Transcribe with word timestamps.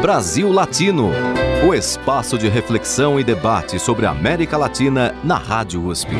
Brasil 0.00 0.50
Latino, 0.50 1.10
o 1.68 1.74
espaço 1.74 2.38
de 2.38 2.48
reflexão 2.48 3.20
e 3.20 3.24
debate 3.24 3.78
sobre 3.78 4.06
a 4.06 4.10
América 4.10 4.56
Latina 4.56 5.14
na 5.22 5.36
Rádio 5.36 5.84
USP. 5.84 6.12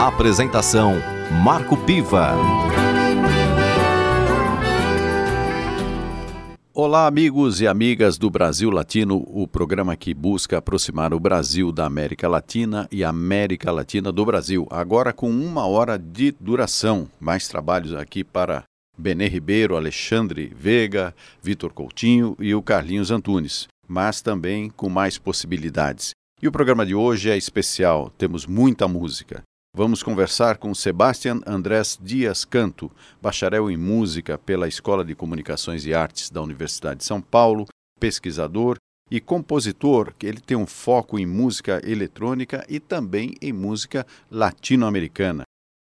Apresentação: 0.00 0.94
Marco 1.44 1.76
Piva. 1.76 2.34
Olá, 6.72 7.06
amigos 7.06 7.60
e 7.60 7.68
amigas 7.68 8.16
do 8.16 8.30
Brasil 8.30 8.70
Latino, 8.70 9.22
o 9.26 9.46
programa 9.46 9.94
que 9.94 10.14
busca 10.14 10.56
aproximar 10.56 11.12
o 11.12 11.20
Brasil 11.20 11.70
da 11.70 11.84
América 11.84 12.26
Latina 12.28 12.88
e 12.90 13.04
a 13.04 13.10
América 13.10 13.70
Latina 13.70 14.10
do 14.10 14.24
Brasil. 14.24 14.66
Agora 14.70 15.12
com 15.12 15.28
uma 15.28 15.66
hora 15.66 15.98
de 15.98 16.34
duração. 16.40 17.06
Mais 17.20 17.46
trabalhos 17.46 17.92
aqui 17.92 18.24
para 18.24 18.64
Benê 19.02 19.26
Ribeiro, 19.26 19.76
Alexandre 19.76 20.52
Veiga, 20.56 21.12
Vitor 21.42 21.72
Coutinho 21.72 22.36
e 22.38 22.54
o 22.54 22.62
Carlinhos 22.62 23.10
Antunes, 23.10 23.66
mas 23.88 24.22
também 24.22 24.70
com 24.70 24.88
mais 24.88 25.18
possibilidades. 25.18 26.12
E 26.40 26.46
o 26.46 26.52
programa 26.52 26.86
de 26.86 26.94
hoje 26.94 27.28
é 27.28 27.36
especial, 27.36 28.10
temos 28.16 28.46
muita 28.46 28.86
música. 28.86 29.42
Vamos 29.76 30.04
conversar 30.04 30.58
com 30.58 30.72
Sebastian 30.72 31.40
Andrés 31.44 31.98
Dias 32.00 32.44
Canto, 32.44 32.92
bacharel 33.20 33.68
em 33.68 33.76
música 33.76 34.38
pela 34.38 34.68
Escola 34.68 35.04
de 35.04 35.16
Comunicações 35.16 35.84
e 35.84 35.92
Artes 35.92 36.30
da 36.30 36.40
Universidade 36.40 36.98
de 36.98 37.04
São 37.04 37.20
Paulo, 37.20 37.66
pesquisador 37.98 38.76
e 39.10 39.20
compositor, 39.20 40.14
que 40.16 40.26
ele 40.26 40.40
tem 40.40 40.56
um 40.56 40.66
foco 40.66 41.18
em 41.18 41.26
música 41.26 41.82
eletrônica 41.84 42.64
e 42.68 42.78
também 42.78 43.34
em 43.42 43.52
música 43.52 44.06
latino-americana. 44.30 45.42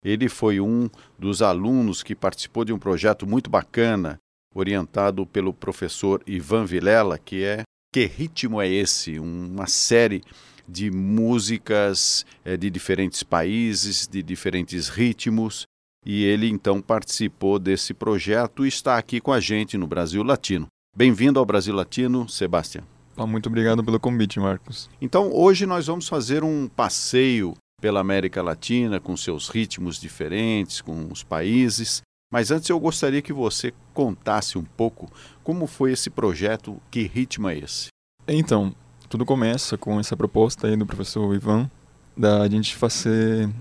Ele 0.06 0.30
foi 0.30 0.60
um 0.60 0.88
dos 1.18 1.42
alunos 1.42 2.04
que 2.04 2.14
participou 2.14 2.64
de 2.64 2.72
um 2.72 2.78
projeto 2.78 3.26
muito 3.26 3.50
bacana, 3.50 4.20
orientado 4.54 5.26
pelo 5.26 5.52
professor 5.52 6.22
Ivan 6.28 6.64
Vilela, 6.64 7.18
que 7.18 7.44
é 7.44 7.64
Que 7.92 8.06
Ritmo 8.06 8.62
é 8.62 8.70
Esse? 8.70 9.18
Uma 9.18 9.66
série 9.66 10.22
de 10.68 10.92
músicas 10.92 12.24
é, 12.44 12.56
de 12.56 12.70
diferentes 12.70 13.24
países, 13.24 14.08
de 14.08 14.22
diferentes 14.22 14.90
ritmos. 14.90 15.66
E 16.06 16.24
ele 16.24 16.48
então 16.48 16.84
participou 16.84 17.58
desse 17.58 17.92
projeto 17.92 18.64
e 18.64 18.68
está 18.68 19.00
aqui 19.00 19.20
com 19.20 19.34
a 19.34 19.40
gente 19.40 19.76
no 19.76 19.88
Brasil 19.88 20.22
Latino. 20.22 20.68
Bem-vindo 20.96 21.40
ao 21.40 21.46
Brasil 21.46 21.74
Latino, 21.74 22.30
Sebastião. 22.30 22.84
Muito 23.18 23.48
obrigado 23.48 23.84
pelo 23.84 24.00
convite, 24.00 24.40
Marcos. 24.40 24.88
Então, 25.02 25.32
hoje 25.34 25.66
nós 25.66 25.88
vamos 25.88 26.08
fazer 26.08 26.44
um 26.44 26.68
passeio 26.68 27.56
pela 27.86 28.00
América 28.00 28.42
Latina, 28.42 29.00
com 29.00 29.16
seus 29.16 29.48
ritmos 29.48 30.02
diferentes, 30.02 30.82
com 30.82 31.08
os 31.12 31.22
países. 31.22 32.02
Mas 32.34 32.50
antes 32.50 32.68
eu 32.68 32.80
gostaria 32.80 33.22
que 33.22 33.32
você 33.32 33.72
contasse 33.94 34.58
um 34.58 34.64
pouco 34.64 35.08
como 35.44 35.68
foi 35.68 35.92
esse 35.92 36.10
projeto, 36.10 36.82
que 36.90 37.04
ritmo 37.04 37.48
é 37.48 37.60
esse? 37.60 37.90
Então, 38.28 38.74
tudo 39.08 39.24
começa 39.24 39.78
com 39.78 40.00
essa 40.00 40.18
proposta 40.18 40.66
aí 40.66 40.76
do 40.76 40.84
professor 40.84 41.32
Ivan, 41.36 41.70
da 42.18 42.50
gente 42.50 42.76
fazer 42.76 43.52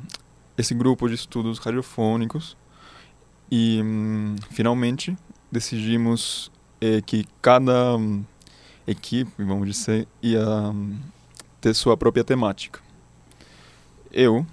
esse 0.57 0.73
grupo 0.73 1.07
de 1.07 1.17
estudos 1.17 1.59
radiofônicos 1.59 2.57
e 3.51 3.83
hum, 3.85 4.37
finalmente 4.53 5.15
decidimos 5.53 6.51
é, 6.81 7.03
que 7.03 7.27
cada 7.43 7.99
hum, 7.99 8.25
equipe, 8.87 9.45
vamos 9.45 9.69
dizer, 9.69 10.09
ia 10.23 10.49
hum, 10.71 10.99
ter 11.61 11.75
sua 11.75 11.95
própria 11.95 12.25
temática 12.25 12.84
eu 14.15 14.47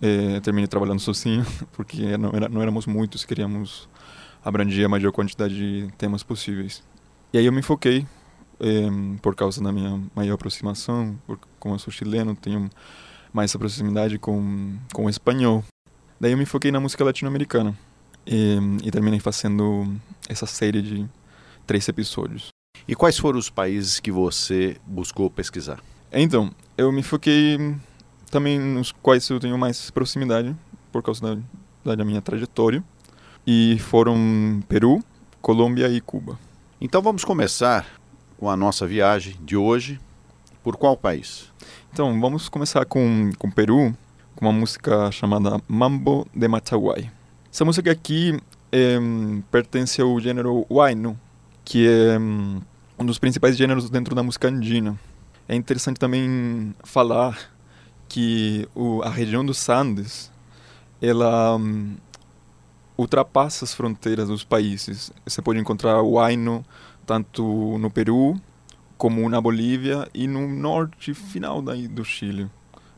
eh, 0.00 0.40
terminei 0.40 0.66
trabalhando 0.66 1.00
sozinho, 1.00 1.44
porque 1.72 2.16
não, 2.16 2.30
era, 2.30 2.48
não 2.48 2.62
éramos 2.62 2.86
muitos, 2.86 3.24
queríamos 3.24 3.88
abranger 4.44 4.86
a 4.86 4.88
maior 4.88 5.12
quantidade 5.12 5.54
de 5.54 5.92
temas 5.92 6.22
possíveis. 6.22 6.82
E 7.32 7.38
aí 7.38 7.46
eu 7.46 7.52
me 7.52 7.62
foquei, 7.62 8.06
eh, 8.58 9.16
por 9.20 9.36
causa 9.36 9.62
da 9.62 9.70
minha 9.70 10.02
maior 10.16 10.34
aproximação, 10.34 11.16
por, 11.26 11.38
como 11.60 11.74
eu 11.74 11.78
sou 11.78 11.92
chileno, 11.92 12.34
tenho 12.34 12.68
mais 13.32 13.50
essa 13.50 13.58
proximidade 13.58 14.18
com, 14.18 14.76
com 14.92 15.04
o 15.04 15.10
espanhol. 15.10 15.62
Daí 16.18 16.32
eu 16.32 16.38
me 16.38 16.46
foquei 16.46 16.72
na 16.72 16.80
música 16.80 17.04
latino-americana 17.04 17.76
e, 18.26 18.58
e 18.82 18.90
terminei 18.90 19.20
fazendo 19.20 19.94
essa 20.28 20.46
série 20.46 20.82
de 20.82 21.06
três 21.66 21.86
episódios. 21.88 22.48
E 22.86 22.94
quais 22.94 23.18
foram 23.18 23.38
os 23.38 23.48
países 23.48 24.00
que 24.00 24.10
você 24.10 24.76
buscou 24.86 25.30
pesquisar? 25.30 25.80
Então, 26.12 26.50
eu 26.76 26.92
me 26.92 27.02
foquei 27.02 27.76
também 28.32 28.58
nos 28.58 28.90
quais 28.90 29.28
eu 29.28 29.38
tenho 29.38 29.58
mais 29.58 29.90
proximidade 29.90 30.56
por 30.90 31.02
causa 31.02 31.38
da, 31.84 31.94
da 31.94 32.02
minha 32.02 32.22
trajetória 32.22 32.82
e 33.46 33.78
foram 33.78 34.62
Peru, 34.66 35.04
Colômbia 35.42 35.86
e 35.90 36.00
Cuba. 36.00 36.38
Então 36.80 37.02
vamos 37.02 37.24
começar 37.26 37.86
com 38.38 38.48
a 38.48 38.56
nossa 38.56 38.86
viagem 38.86 39.36
de 39.42 39.54
hoje. 39.54 40.00
Por 40.64 40.78
qual 40.78 40.96
país? 40.96 41.52
Então 41.92 42.18
vamos 42.20 42.48
começar 42.48 42.86
com, 42.86 43.30
com 43.38 43.50
Peru, 43.50 43.94
com 44.34 44.46
uma 44.46 44.52
música 44.52 45.10
chamada 45.10 45.60
Mambo 45.68 46.26
de 46.34 46.48
Machaguay. 46.48 47.10
Essa 47.52 47.66
música 47.66 47.92
aqui 47.92 48.40
é, 48.72 48.98
pertence 49.50 50.00
ao 50.00 50.18
gênero 50.18 50.64
huayno, 50.70 51.20
que 51.66 51.86
é 51.86 52.18
um 52.18 53.04
dos 53.04 53.18
principais 53.18 53.58
gêneros 53.58 53.90
dentro 53.90 54.14
da 54.14 54.22
música 54.22 54.48
andina. 54.48 54.98
É 55.46 55.54
interessante 55.54 55.98
também 55.98 56.74
falar 56.82 57.51
que 58.12 58.68
o, 58.74 59.00
a 59.02 59.08
região 59.08 59.42
dos 59.42 59.70
Andes 59.70 60.30
ela 61.00 61.56
um, 61.56 61.96
ultrapassa 62.96 63.64
as 63.64 63.72
fronteiras 63.72 64.28
dos 64.28 64.44
países. 64.44 65.10
Você 65.24 65.40
pode 65.40 65.58
encontrar 65.58 66.02
o 66.02 66.20
Aino 66.20 66.62
tanto 67.06 67.78
no 67.78 67.90
Peru 67.90 68.38
como 68.98 69.26
na 69.30 69.40
Bolívia 69.40 70.06
e 70.12 70.28
no 70.28 70.46
norte 70.46 71.14
final 71.14 71.62
daí 71.62 71.88
do 71.88 72.04
Chile. 72.04 72.50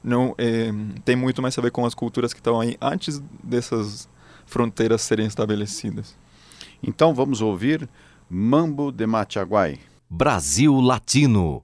Não 0.02 0.34
é, 0.36 0.72
tem 1.04 1.14
muito 1.14 1.40
mais 1.40 1.56
a 1.56 1.62
ver 1.62 1.70
com 1.70 1.86
as 1.86 1.94
culturas 1.94 2.34
que 2.34 2.40
estão 2.40 2.60
aí 2.60 2.76
antes 2.80 3.22
dessas 3.42 4.08
fronteiras 4.44 5.00
serem 5.00 5.26
estabelecidas. 5.26 6.16
Então 6.82 7.14
vamos 7.14 7.40
ouvir 7.40 7.88
Mambo 8.28 8.90
de 8.90 9.06
Machaguay. 9.06 9.78
Brasil 10.10 10.74
Latino. 10.80 11.62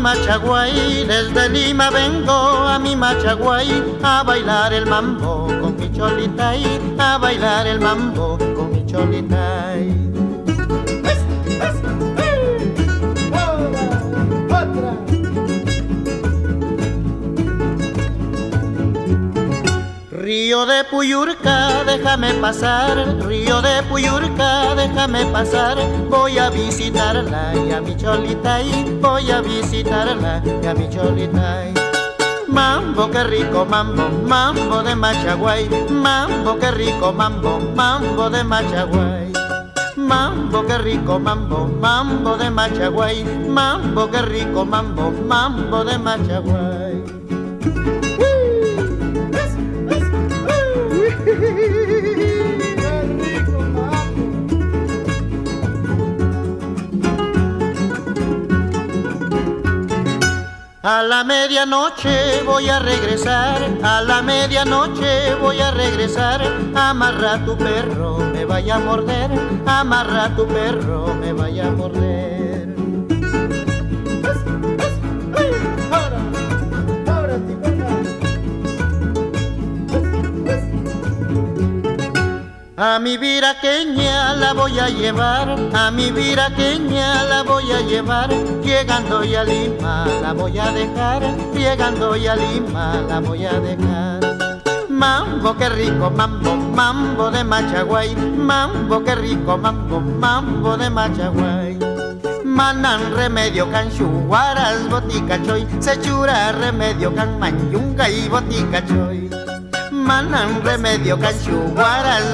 Machaguay, 0.00 1.04
desde 1.06 1.48
Lima 1.50 1.90
vengo 1.90 2.32
a 2.32 2.78
mi 2.78 2.96
Machaguay 2.96 3.68
a 4.02 4.22
bailar 4.22 4.72
el 4.72 4.86
mambo 4.86 5.46
con 5.60 5.76
mi 5.76 5.92
cholitay, 5.92 6.64
a 6.98 7.18
bailar 7.18 7.66
el 7.66 7.80
mambo 7.80 8.38
con 8.56 8.72
mi 8.72 8.84
cholitay. 8.86 9.49
Río 20.50 20.66
de 20.66 20.82
Puyurca, 20.82 21.84
déjame 21.84 22.34
pasar, 22.34 22.96
río 23.24 23.62
de 23.62 23.84
Puyurca, 23.84 24.74
déjame 24.74 25.24
pasar, 25.26 25.78
voy 26.08 26.38
a 26.38 26.50
visitarla 26.50 27.54
y 27.54 27.70
a 27.70 27.80
mi 27.80 27.96
cholita 27.96 28.58
voy 29.00 29.30
a 29.30 29.42
visitarla 29.42 30.42
y 30.60 30.66
a 30.66 30.74
mi 30.74 30.90
cholita. 30.90 31.66
Mambo, 32.48 33.08
qué 33.12 33.22
rico 33.22 33.64
mambo, 33.64 34.08
mambo 34.26 34.82
de 34.82 34.96
Machaguay, 34.96 35.68
mambo, 35.88 36.58
qué 36.58 36.72
rico 36.72 37.12
mambo, 37.12 37.60
mambo 37.76 38.28
de 38.28 38.42
Machaguay. 38.42 39.32
Mambo, 39.94 40.66
qué 40.66 40.78
rico 40.78 41.20
mambo, 41.20 41.68
mambo 41.80 42.36
de 42.36 42.50
Machaguay, 42.50 43.22
mambo, 43.46 44.10
qué 44.10 44.20
rico 44.22 44.64
mambo, 44.64 45.12
mambo 45.12 45.84
de 45.84 45.96
Machaguay. 45.96 47.99
A 60.82 61.02
la 61.02 61.24
medianoche 61.24 62.42
voy 62.42 62.70
a 62.70 62.78
regresar, 62.78 63.68
a 63.82 64.00
la 64.00 64.22
medianoche 64.22 65.34
voy 65.34 65.60
a 65.60 65.70
regresar. 65.72 66.40
Amarra 66.74 67.44
tu 67.44 67.54
perro, 67.54 68.16
me 68.16 68.46
vaya 68.46 68.76
a 68.76 68.78
morder, 68.78 69.30
amarra 69.66 70.34
tu 70.34 70.46
perro, 70.46 71.12
me 71.12 71.34
vaya 71.34 71.49
A 82.82 82.98
mi 82.98 83.18
viraqueña 83.18 84.32
la 84.36 84.54
voy 84.54 84.78
a 84.78 84.88
llevar, 84.88 85.54
a 85.74 85.90
mi 85.90 86.10
viraqueña 86.10 87.24
la 87.24 87.42
voy 87.42 87.70
a 87.70 87.82
llevar, 87.82 88.30
llegando 88.62 89.22
ya 89.22 89.42
a 89.42 89.44
Lima 89.44 90.06
la 90.22 90.32
voy 90.32 90.58
a 90.58 90.72
dejar, 90.72 91.20
llegando 91.52 92.16
ya 92.16 92.32
a 92.32 92.36
Lima 92.36 92.94
la 93.06 93.20
voy 93.20 93.44
a 93.44 93.60
dejar. 93.60 94.56
Mambo, 94.88 95.54
qué 95.58 95.68
rico, 95.68 96.10
mambo, 96.10 96.56
mambo 96.56 97.30
de 97.30 97.44
Machaguay, 97.44 98.16
mambo, 98.16 99.04
qué 99.04 99.14
rico, 99.14 99.58
mambo, 99.58 100.00
mambo 100.00 100.78
de 100.78 100.88
Machaguay. 100.88 101.78
Manan 102.46 103.14
remedio 103.14 103.70
can 103.70 103.90
chuguaras 103.90 104.88
botica 104.88 105.38
choy, 105.42 105.66
se 105.80 106.00
chura 106.00 106.50
remedio 106.52 107.14
can 107.14 107.38
manyunga 107.38 108.08
y 108.08 108.26
botica 108.26 108.82
choy 108.86 109.28
manan 110.10 110.58
remedio 110.66 111.16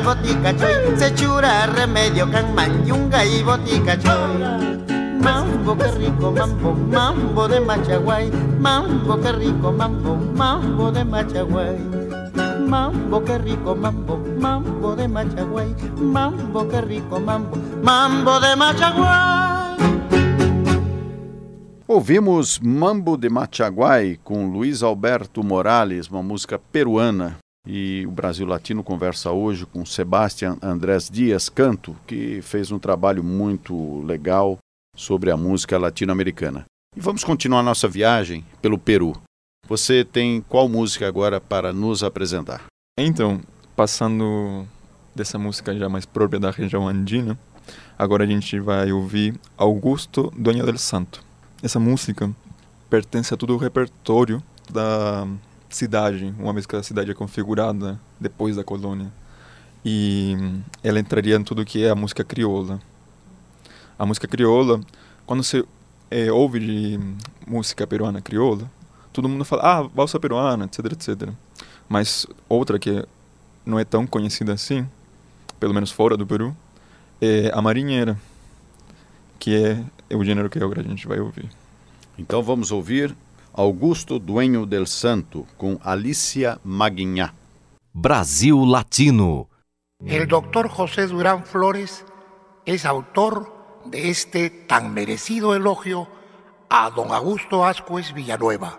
botica 0.05 0.51
choy 0.57 0.97
se 0.97 1.11
chura 1.15 1.67
remedio 1.67 2.25
can 2.33 2.55
manyunga 2.55 3.21
y 3.25 3.43
botica 3.43 3.99
choy 3.99 4.87
mambo 5.21 5.77
qué 5.77 5.91
rico 5.99 6.31
mambo 6.31 6.73
mambo 6.75 7.49
de 7.49 7.61
machaguay. 7.61 8.31
Mambo 8.61 9.17
qué 9.21 9.33
rico 9.33 9.73
mambo 9.73 10.17
mambo 10.17 10.91
de 10.93 11.05
machaguay. 11.05 11.77
Mambo 12.69 13.25
qué 13.25 13.39
rico 13.39 13.75
mambo 13.75 14.17
mambo 14.41 14.95
de 14.95 15.09
machaguay. 15.09 15.75
Mambo 16.01 16.69
qué 16.69 16.81
rico 16.81 17.21
mambo 17.21 17.57
mambo 17.83 18.41
de 18.41 18.57
machaguay. 18.57 19.77
Ouvimos 21.89 22.61
Mambo 22.63 23.17
de 23.17 23.31
Machaguay 23.31 24.19
com 24.25 24.51
Luiz 24.53 24.83
Alberto 24.83 25.45
Morales, 25.45 26.09
uma 26.11 26.21
música 26.21 26.59
peruana 26.59 27.37
e 27.67 28.07
o 28.07 28.11
Brasil 28.11 28.47
Latino 28.47 28.85
conversa 28.85 29.33
hoje 29.33 29.67
com 29.67 29.85
Sebastian 29.85 30.57
Andrés 30.63 31.11
Dias 31.11 31.49
Canto, 31.49 31.97
que 32.07 32.41
fez 32.43 32.71
um 32.71 32.79
trabalho 32.79 33.25
muito 33.25 34.03
legal 34.03 34.59
sobre 34.95 35.31
a 35.31 35.37
música 35.37 35.77
latino-americana. 35.77 36.65
E 36.97 37.01
vamos 37.01 37.25
continuar 37.25 37.63
nossa 37.63 37.89
viagem 37.89 38.45
pelo 38.63 38.79
Peru. 38.79 39.21
Você 39.69 40.05
tem 40.05 40.41
qual 40.49 40.69
música 40.69 41.09
agora 41.09 41.41
para 41.41 41.73
nos 41.73 42.05
apresentar? 42.05 42.65
Então, 42.99 43.41
passando 43.75 44.65
dessa 45.15 45.39
música 45.39 45.77
já 45.77 45.89
mais 45.89 46.07
própria 46.07 46.39
da 46.39 46.51
região 46.51 46.87
andina, 46.87 47.37
agora 47.99 48.25
a 48.25 48.27
gente 48.27 48.61
vai 48.61 48.93
ouvir 48.93 49.35
Augusto 49.59 50.33
Dueño 50.37 50.65
del 50.65 50.79
Santo. 50.79 51.23
Essa 51.63 51.81
música 51.81 52.31
pertence 52.89 53.35
a 53.35 53.37
todo 53.37 53.55
o 53.55 53.59
repertório 53.59 54.43
da 54.71 55.27
cidade, 55.69 56.35
uma 56.39 56.53
vez 56.53 56.67
que 56.67 56.77
a 56.77 56.83
cidade 56.83 57.11
é 57.11 57.15
configurada 57.15 58.01
depois 58.21 58.57
da 58.57 58.65
colônia. 58.65 59.13
E 59.85 60.37
ela 60.83 60.99
entraria 60.99 61.37
em 61.37 61.45
tudo 61.45 61.65
que 61.65 61.85
é 61.85 61.91
a 61.91 61.95
música 61.95 62.25
crioula. 62.25 62.81
A 63.99 64.05
música 64.05 64.27
crioula, 64.27 64.81
quando 65.25 65.43
você 65.43 65.65
é, 66.11 66.31
ouve 66.31 66.61
de 66.61 67.01
música 67.47 67.87
peruana 67.87 68.21
crioula, 68.21 68.71
todo 69.13 69.29
mundo 69.29 69.45
fala, 69.45 69.63
ah, 69.63 69.83
valsa 69.83 70.21
peruana, 70.21 70.67
etc, 70.67 70.93
etc. 70.93 71.31
Mas 71.89 72.27
outra 72.49 72.79
que 72.79 73.07
não 73.65 73.79
é 73.79 73.85
tão 73.85 74.07
conhecida 74.07 74.53
assim, 74.53 74.87
pelo 75.59 75.75
menos 75.75 75.91
fora 75.91 76.17
do 76.17 76.27
Peru, 76.27 76.57
é 77.21 77.51
a 77.53 77.63
marinheira, 77.63 78.19
que 79.39 79.57
é, 79.57 79.85
é 80.11 80.17
o 80.17 80.25
gênero 80.25 80.51
que 80.51 80.59
agora 80.59 80.81
a 80.81 80.85
gente 80.85 81.07
vai 81.07 81.19
ouvir. 81.19 81.49
Então 82.19 82.43
vamos 82.43 82.71
ouvir 82.71 83.15
Augusto 83.57 84.19
Dueño 84.19 84.67
del 84.67 84.87
Santo 84.87 85.47
con 85.57 85.81
Alicia 85.83 86.61
Maguiñá. 86.63 87.33
Brasil 87.95 88.71
Latino. 88.71 89.49
El 90.05 90.29
doctor 90.29 90.69
José 90.69 91.07
Durán 91.07 91.47
Flores 91.47 92.05
es 92.67 92.85
autor 92.85 93.81
de 93.87 94.11
este 94.11 94.51
tan 94.51 94.93
merecido 94.93 95.55
elogio 95.55 96.07
a 96.69 96.91
don 96.91 97.11
Augusto 97.13 97.65
Ascuez 97.65 98.13
Villanueva. 98.13 98.79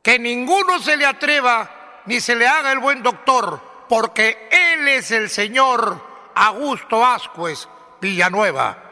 Que 0.00 0.18
ninguno 0.18 0.78
se 0.78 0.96
le 0.96 1.04
atreva 1.04 2.02
ni 2.06 2.20
se 2.20 2.36
le 2.36 2.48
haga 2.48 2.72
el 2.72 2.78
buen 2.78 3.02
doctor, 3.02 3.60
porque 3.86 4.48
él 4.50 4.88
es 4.88 5.10
el 5.10 5.28
señor 5.28 6.00
Augusto 6.34 7.04
Ascuez 7.04 7.68
Villanueva. 8.00 8.85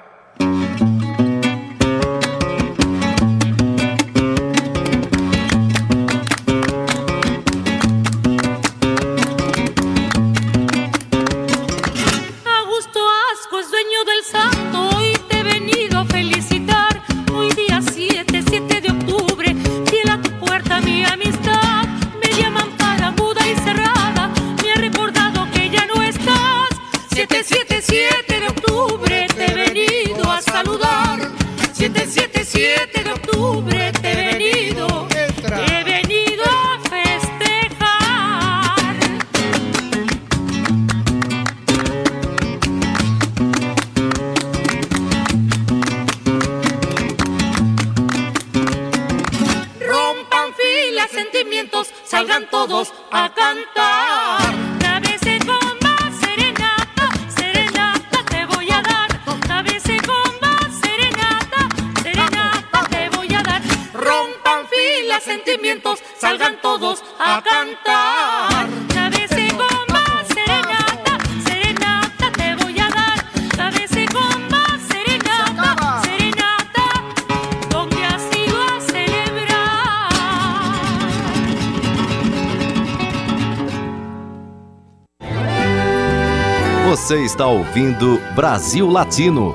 Você 87.15 87.23
está 87.23 87.47
ouvindo 87.47 88.19
Brasil 88.35 88.89
Latino, 88.89 89.55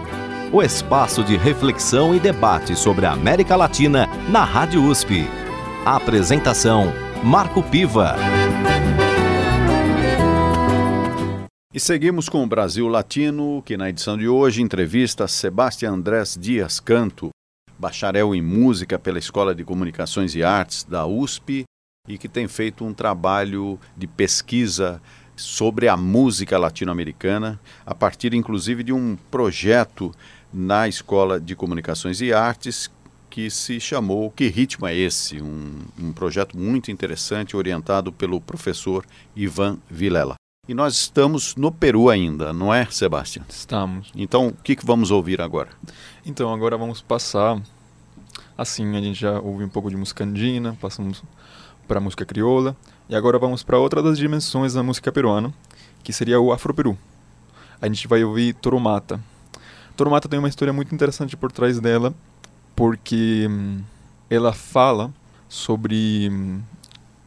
o 0.50 0.64
espaço 0.64 1.26
de 1.26 1.36
reflexão 1.36 2.16
e 2.16 2.20
debate 2.20 2.74
sobre 2.74 3.06
a 3.06 3.12
América 3.12 3.58
Latina 3.58 4.08
na 4.30 4.46
Rádio 4.46 4.82
USP. 4.82 5.28
apresentação: 5.86 6.94
Marco 7.22 7.62
Piva. 7.62 8.16
E 11.74 11.80
seguimos 11.82 12.30
com 12.30 12.46
o 12.46 12.48
Brasil 12.48 12.88
Latino, 12.88 13.62
que 13.66 13.76
na 13.76 13.90
edição 13.90 14.18
de 14.18 14.30
hoje 14.30 14.62
entrevista 14.62 15.28
Sebastião 15.28 15.96
Andrés 15.96 16.38
Dias 16.40 16.80
Canto, 16.80 17.30
bacharel 17.78 18.34
em 18.34 18.42
música 18.42 18.98
pela 18.98 19.20
Escola 19.20 19.54
de 19.54 19.66
Comunicações 19.66 20.34
e 20.34 20.42
Artes 20.42 20.86
da 20.86 21.06
USP 21.06 21.66
e 22.08 22.18
que 22.18 22.30
tem 22.30 22.48
feito 22.48 22.86
um 22.86 22.94
trabalho 22.94 23.78
de 23.98 24.08
pesquisa 24.08 25.02
sobre 25.40 25.88
a 25.88 25.96
música 25.96 26.58
latino-americana, 26.58 27.60
a 27.86 27.96
partir 27.96 28.34
inclusive 28.34 28.84
de 28.84 28.94
um 28.94 29.18
projeto 29.32 30.14
na 30.54 30.88
Escola 30.88 31.40
de 31.40 31.56
Comunicações 31.56 32.22
e 32.22 32.34
Artes 32.34 32.90
que 33.30 33.50
se 33.50 33.80
chamou 33.80 34.32
Que 34.32 34.48
Ritmo 34.48 34.88
é 34.88 34.96
Esse? 34.96 35.42
Um, 35.42 35.80
um 35.98 36.12
projeto 36.12 36.58
muito 36.58 36.92
interessante 36.92 37.56
orientado 37.56 38.12
pelo 38.12 38.42
professor 38.42 39.06
Ivan 39.36 39.78
Vilela. 39.90 40.36
E 40.68 40.74
nós 40.74 40.96
estamos 40.96 41.56
no 41.56 41.72
Peru 41.72 42.10
ainda, 42.10 42.54
não 42.54 42.74
é, 42.74 42.86
Sebastião? 42.86 43.46
Estamos. 43.50 44.12
Então, 44.16 44.50
o 44.50 44.54
que, 44.54 44.76
que 44.76 44.86
vamos 44.86 45.10
ouvir 45.10 45.42
agora? 45.42 45.70
Então, 46.26 46.54
agora 46.54 46.78
vamos 46.78 47.02
passar. 47.02 47.60
Assim, 48.58 48.96
a 48.96 49.02
gente 49.02 49.20
já 49.20 49.40
ouviu 49.40 49.66
um 49.66 49.70
pouco 49.70 49.90
de 49.90 49.96
música 49.96 50.24
andina, 50.24 50.78
passamos 50.80 51.24
para 51.88 52.00
música 52.00 52.24
crioula. 52.24 52.76
E 53.10 53.16
agora 53.16 53.40
vamos 53.40 53.64
para 53.64 53.80
outra 53.80 54.04
das 54.04 54.20
dimensões 54.20 54.76
da 54.76 54.84
música 54.84 55.12
peruana, 55.12 55.52
que 56.04 56.14
seria 56.14 56.40
o 56.40 56.54
Afro-Peru. 56.54 56.96
A 57.82 57.88
gente 57.88 58.08
vai 58.08 58.24
ouvir 58.24 58.54
Toromata. 58.54 59.20
Toromata 59.98 60.30
tem 60.30 60.38
uma 60.38 60.48
história 60.48 60.72
muito 60.72 60.94
interessante 60.94 61.36
por 61.36 61.52
trás 61.52 61.80
dela, 61.80 62.14
porque 62.76 63.48
hum, 63.50 63.82
ela 64.30 64.54
fala 64.54 65.12
sobre 65.48 66.30
hum, 66.32 66.62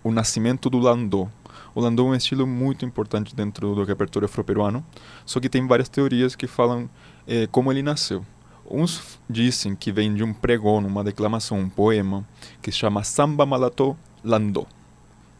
o 0.04 0.12
nascimento 0.12 0.70
do 0.70 0.78
landô. 0.78 1.28
O 1.74 1.80
landau 1.80 2.06
é 2.06 2.10
um 2.10 2.14
estilo 2.14 2.46
muito 2.46 2.84
importante 2.84 3.34
dentro 3.34 3.74
do 3.74 3.82
repertório 3.82 4.26
afro-peruano, 4.26 4.86
só 5.26 5.40
que 5.40 5.48
tem 5.48 5.66
várias 5.66 5.88
teorias 5.88 6.36
que 6.36 6.46
falam 6.46 6.88
eh, 7.26 7.48
como 7.50 7.72
ele 7.72 7.82
nasceu. 7.82 8.24
Uns 8.70 9.18
dizem 9.28 9.74
que 9.74 9.90
vem 9.90 10.14
de 10.14 10.22
um 10.22 10.32
pregão, 10.32 10.78
uma 10.78 11.02
declamação, 11.02 11.58
um 11.58 11.68
poema, 11.68 12.24
que 12.62 12.70
se 12.70 12.78
chama 12.78 13.02
Samba 13.02 13.44
Malató 13.44 13.96
Landó, 14.22 14.64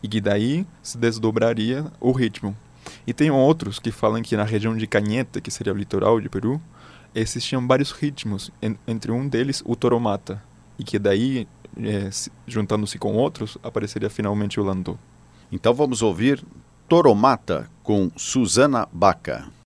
e 0.02 0.09
que 0.09 0.21
daí 0.21 0.66
se 0.82 0.99
desdobraria 0.99 1.87
o 2.00 2.12
ritmo. 2.12 2.56
E 3.06 3.12
tem 3.12 3.30
outros 3.30 3.78
que 3.78 3.90
falam 3.90 4.23
que 4.23 4.37
na 4.37 4.44
região 4.44 4.76
de 4.76 4.87
Cañete, 4.87 5.40
que 5.40 5.50
seria 5.50 5.73
o 5.73 5.76
litoral 5.76 6.21
de 6.21 6.28
Peru, 6.28 6.61
existiam 7.14 7.66
vários 7.66 7.92
ritmos, 7.92 8.50
entre 8.87 9.12
um 9.12 9.28
deles 9.28 9.62
o 9.64 9.76
toromata, 9.76 10.42
e 10.78 10.85
que 10.85 10.99
daí, 10.99 11.47
é, 11.78 12.11
juntando-se 12.47 12.99
com 12.99 13.14
outros, 13.14 13.59
apareceria 13.62 14.11
finalmente 14.11 14.59
o 14.59 14.64
landô. 14.64 14.97
Então 15.50 15.75
vamos 15.75 16.02
ouvir 16.02 16.42
Toromata 16.88 17.71
com 17.82 18.11
Susana 18.16 18.88
Baca. 18.92 19.62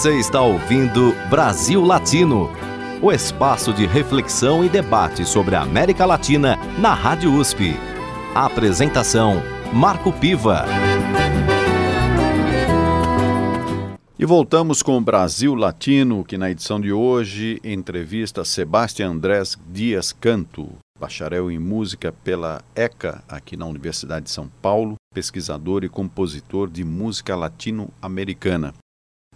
Você 0.00 0.18
está 0.18 0.40
ouvindo 0.40 1.14
Brasil 1.28 1.84
Latino, 1.84 2.50
o 3.02 3.12
espaço 3.12 3.70
de 3.70 3.84
reflexão 3.84 4.64
e 4.64 4.68
debate 4.70 5.26
sobre 5.26 5.54
a 5.54 5.60
América 5.60 6.06
Latina 6.06 6.56
na 6.78 6.94
Rádio 6.94 7.34
USP. 7.34 7.74
A 8.34 8.46
apresentação: 8.46 9.42
Marco 9.74 10.10
Piva. 10.10 10.64
E 14.18 14.24
voltamos 14.24 14.82
com 14.82 14.96
o 14.96 15.02
Brasil 15.02 15.54
Latino, 15.54 16.24
que 16.24 16.38
na 16.38 16.50
edição 16.50 16.80
de 16.80 16.94
hoje 16.94 17.60
entrevista 17.62 18.42
Sebastião 18.42 19.12
Andrés 19.12 19.54
Dias 19.68 20.14
Canto, 20.14 20.66
bacharel 20.98 21.50
em 21.50 21.58
música 21.58 22.10
pela 22.10 22.62
ECA, 22.74 23.22
aqui 23.28 23.54
na 23.54 23.66
Universidade 23.66 24.24
de 24.24 24.30
São 24.30 24.50
Paulo, 24.62 24.94
pesquisador 25.12 25.84
e 25.84 25.90
compositor 25.90 26.70
de 26.70 26.84
música 26.84 27.36
latino-americana. 27.36 28.72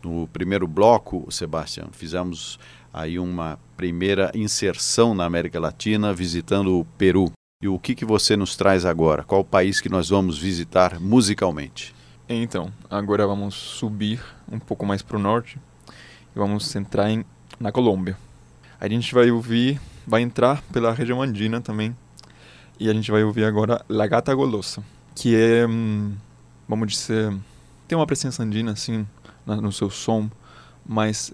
No 0.04 0.28
primeiro 0.28 0.68
bloco, 0.68 1.26
Sebastião, 1.30 1.88
fizemos 1.90 2.58
aí 2.92 3.18
uma 3.18 3.58
primeira 3.74 4.30
inserção 4.34 5.14
na 5.14 5.24
América 5.24 5.58
Latina 5.58 6.12
visitando 6.12 6.78
o 6.78 6.84
Peru. 6.98 7.32
E 7.62 7.68
o 7.68 7.78
que, 7.78 7.94
que 7.94 8.04
você 8.04 8.36
nos 8.36 8.54
traz 8.54 8.84
agora? 8.84 9.24
Qual 9.24 9.40
o 9.40 9.44
país 9.44 9.80
que 9.80 9.88
nós 9.88 10.10
vamos 10.10 10.36
visitar 10.36 11.00
musicalmente? 11.00 11.94
Então, 12.28 12.70
agora 12.90 13.26
vamos 13.26 13.54
subir 13.54 14.22
um 14.52 14.58
pouco 14.58 14.84
mais 14.84 15.00
para 15.00 15.16
o 15.16 15.20
norte 15.20 15.58
e 15.88 16.38
vamos 16.38 16.76
entrar 16.76 17.10
em, 17.10 17.24
na 17.58 17.72
Colômbia. 17.72 18.18
A 18.78 18.86
gente 18.86 19.14
vai 19.14 19.30
ouvir, 19.30 19.80
vai 20.06 20.20
entrar 20.20 20.60
pela 20.70 20.92
região 20.92 21.22
andina 21.22 21.62
também 21.62 21.96
e 22.78 22.90
a 22.90 22.92
gente 22.92 23.10
vai 23.10 23.24
ouvir 23.24 23.44
agora 23.44 23.82
La 23.88 24.06
Gata 24.06 24.34
Golosa, 24.34 24.84
que 25.14 25.34
é, 25.34 25.66
hum, 25.66 26.14
vamos 26.68 26.92
dizer, 26.92 27.34
tem 27.88 27.96
uma 27.96 28.06
presença 28.06 28.42
andina 28.42 28.72
assim 28.72 29.06
no 29.46 29.72
seu 29.72 29.90
som, 29.90 30.30
mas 30.86 31.32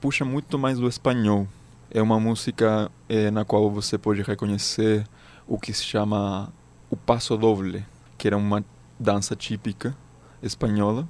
puxa 0.00 0.24
muito 0.24 0.58
mais 0.58 0.78
do 0.78 0.88
espanhol. 0.88 1.46
É 1.90 2.02
uma 2.02 2.18
música 2.18 2.90
é, 3.08 3.30
na 3.30 3.44
qual 3.44 3.70
você 3.70 3.96
pode 3.96 4.22
reconhecer 4.22 5.06
o 5.46 5.58
que 5.58 5.72
se 5.72 5.84
chama 5.84 6.52
o 6.90 6.96
passo 6.96 7.36
doble, 7.36 7.84
que 8.18 8.26
era 8.26 8.36
uma 8.36 8.64
dança 8.98 9.36
típica 9.36 9.96
espanhola 10.42 11.06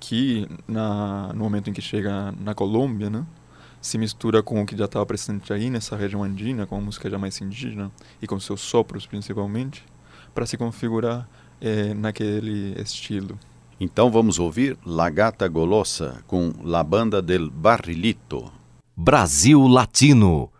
que 0.00 0.48
na, 0.66 1.30
no 1.34 1.44
momento 1.44 1.68
em 1.68 1.72
que 1.72 1.82
chega 1.82 2.32
na 2.40 2.54
Colômbia, 2.54 3.10
né, 3.10 3.24
se 3.80 3.98
mistura 3.98 4.42
com 4.42 4.60
o 4.62 4.66
que 4.66 4.76
já 4.76 4.86
estava 4.86 5.04
presente 5.04 5.52
aí 5.52 5.68
nessa 5.68 5.94
região 5.94 6.24
andina, 6.24 6.66
com 6.66 6.76
a 6.76 6.80
música 6.80 7.08
já 7.08 7.18
mais 7.18 7.38
indígena 7.40 7.92
e 8.20 8.26
com 8.26 8.40
seus 8.40 8.62
sopros 8.62 9.06
principalmente, 9.06 9.84
para 10.34 10.46
se 10.46 10.56
configurar 10.56 11.28
é, 11.60 11.92
naquele 11.92 12.80
estilo. 12.80 13.38
Então 13.82 14.10
vamos 14.10 14.38
ouvir 14.38 14.76
La 14.84 15.08
Gata 15.08 15.48
Golosa 15.48 16.22
com 16.26 16.52
La 16.62 16.84
Banda 16.84 17.22
del 17.22 17.48
Barrilito. 17.48 18.52
Brasil 18.94 19.66
Latino. 19.66 20.50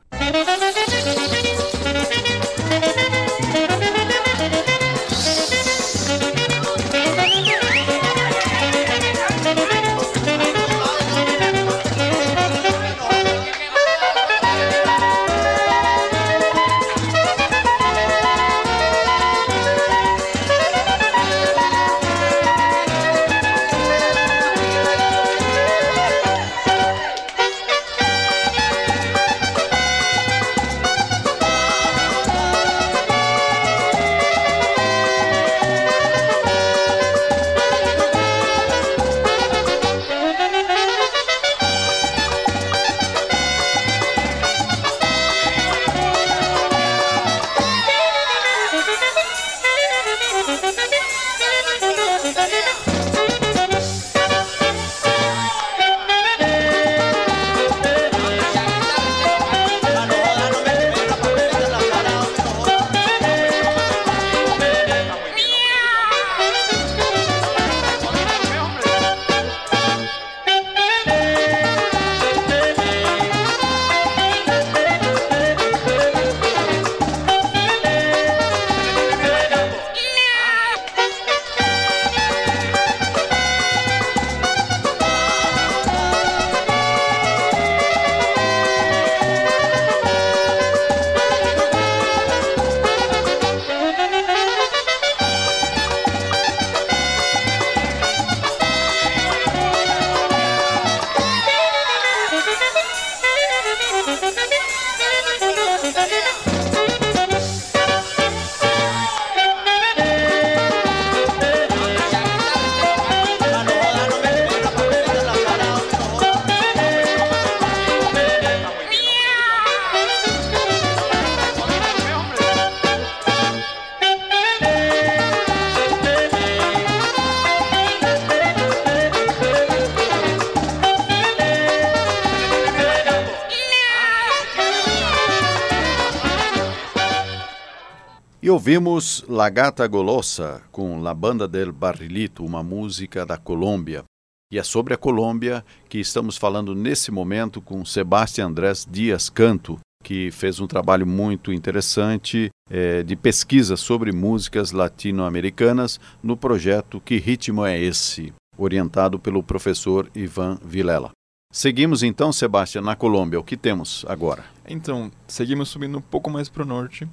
Ouvimos 138.61 139.25
La 139.27 139.49
Gata 139.49 139.87
Golosa 139.87 140.61
com 140.71 141.01
La 141.01 141.15
Banda 141.15 141.49
del 141.49 141.73
Barrilito, 141.73 142.45
uma 142.45 142.63
música 142.63 143.25
da 143.25 143.39
Colômbia. 143.39 144.05
E 144.53 144.59
é 144.59 144.63
sobre 144.63 144.93
a 144.93 144.99
Colômbia 144.99 145.65
que 145.89 145.99
estamos 145.99 146.37
falando 146.37 146.75
nesse 146.75 147.11
momento 147.11 147.63
com 147.63 147.83
Sebastião 147.87 148.51
Andrés 148.51 148.87
Dias 148.87 149.31
Canto, 149.31 149.81
que 150.05 150.31
fez 150.31 150.61
um 150.61 150.67
trabalho 150.67 151.07
muito 151.07 151.55
interessante 151.55 152.51
é, 152.69 153.03
de 153.03 153.17
pesquisa 153.17 153.79
sobre 153.79 154.13
músicas 154.13 154.73
latino-americanas 154.73 155.99
no 156.23 156.37
projeto 156.37 157.01
Que 157.01 157.17
Ritmo 157.17 157.65
é 157.65 157.81
Esse? 157.81 158.31
orientado 158.59 159.19
pelo 159.19 159.43
professor 159.43 160.11
Ivan 160.15 160.59
Vilela. 160.63 161.13
Seguimos 161.51 162.03
então, 162.03 162.31
Sebastião, 162.31 162.85
na 162.85 162.95
Colômbia. 162.95 163.41
O 163.41 163.45
que 163.45 163.57
temos 163.57 164.05
agora? 164.07 164.45
Então, 164.69 165.11
seguimos 165.27 165.71
subindo 165.71 165.97
um 165.97 166.03
pouco 166.03 166.29
mais 166.29 166.51
para 166.51 166.63
o 166.63 166.67
norte 166.67 167.09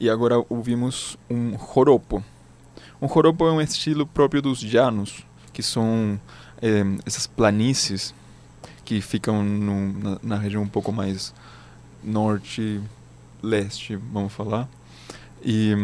e 0.00 0.08
agora 0.08 0.42
ouvimos 0.48 1.16
um 1.28 1.56
joropo. 1.58 2.22
Um 3.00 3.08
joropo 3.08 3.46
é 3.46 3.52
um 3.52 3.60
estilo 3.60 4.06
próprio 4.06 4.42
dos 4.42 4.62
llanos, 4.62 5.24
que 5.52 5.62
são 5.62 6.20
é, 6.60 6.82
essas 7.06 7.26
planícies 7.26 8.14
que 8.84 9.00
ficam 9.00 9.42
no, 9.42 9.92
na, 9.92 10.18
na, 10.22 10.36
região 10.36 10.62
um 10.62 10.68
pouco 10.68 10.90
mais 10.90 11.34
norte-leste, 12.02 13.96
vamos 13.96 14.32
falar, 14.32 14.68
E 15.44 15.74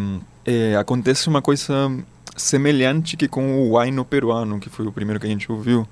é, 0.44 0.76
acontece 0.76 1.28
uma 1.28 1.42
coisa 1.42 1.90
semelhante 2.36 3.16
que 3.16 3.28
com 3.28 3.60
o 3.60 3.72
Huayno 3.72 4.04
peruano, 4.04 4.58
que 4.58 4.68
foi 4.68 4.86
o 4.86 4.92
primeiro 4.92 5.20
que 5.20 5.26
a 5.26 5.30
gente 5.30 5.50
ouviu, 5.50 5.86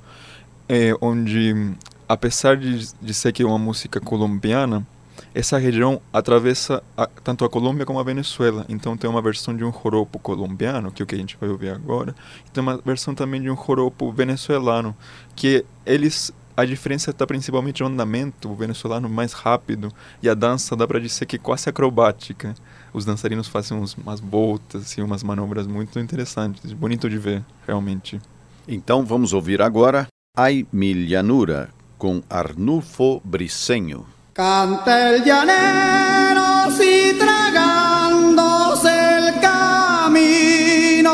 é, 0.69 0.97
onde, 1.01 1.75
apesar 2.09 2.57
de, 2.57 2.89
de 3.01 3.15
ser 3.15 3.33
que 3.33 3.43
é 3.43 3.47
uma 3.47 3.59
música 3.59 4.01
colombiana, 4.01 4.87
essa 5.35 5.59
região 5.59 6.01
atravessa 6.13 6.83
a, 6.97 7.07
tanto 7.07 7.45
a 7.45 7.51
Colômbia 7.51 7.87
como 7.87 7.99
a 7.99 8.03
Venezuela. 8.03 8.65
Então 8.69 8.97
tem 8.97 9.09
uma 9.09 9.23
versão 9.23 9.57
de 9.57 9.65
um 9.65 9.73
joropo 9.73 10.19
colombiano, 10.19 10.91
que 10.91 11.03
é 11.03 11.05
o 11.05 11.07
que 11.07 11.15
a 11.15 11.19
gente 11.19 11.37
vai 11.41 11.49
ouvir 11.49 11.71
agora, 11.71 12.15
e 12.47 12.51
tem 12.51 12.63
uma 12.63 12.77
versão 12.79 13.15
também 13.15 13.41
de 13.41 13.51
um 13.51 13.57
joropo 13.57 14.13
venezuelano, 14.13 14.97
que 15.35 15.65
eles 15.87 16.33
a 16.55 16.67
diferença 16.67 17.11
está 17.11 17.27
principalmente 17.27 17.81
no 17.81 17.89
andamento, 17.89 18.51
o 18.51 18.55
venezuelano 18.55 19.09
mais 19.09 19.33
rápido 19.33 19.91
e 20.23 20.29
a 20.29 20.35
dança 20.35 20.77
dá 20.77 20.87
para 20.87 21.01
dizer 21.01 21.25
que 21.25 21.39
quase 21.39 21.71
acrobática. 21.71 22.55
Os 22.93 23.07
dançarinos 23.07 23.49
fazem 23.49 23.77
uns, 23.77 23.95
umas 23.95 24.21
voltas 24.21 24.83
e 24.83 24.85
assim, 24.85 25.03
umas 25.03 25.23
manobras 25.23 25.67
muito 25.67 25.99
interessantes, 25.99 26.73
bonito 26.75 27.09
de 27.09 27.17
ver, 27.17 27.43
realmente. 27.67 28.21
Então 28.69 29.03
vamos 29.03 29.33
ouvir 29.33 29.63
agora 29.63 30.07
Ai 30.37 30.67
Milhanura 30.73 31.71
com 31.99 32.23
Arnulfo 32.31 33.21
Briceño. 33.23 34.12
Canta 34.35 35.11
el 35.11 35.25
llanero 35.25 36.71
si 36.75 37.19
tragándose 37.19 38.89
el 39.19 39.39
camino, 39.41 41.13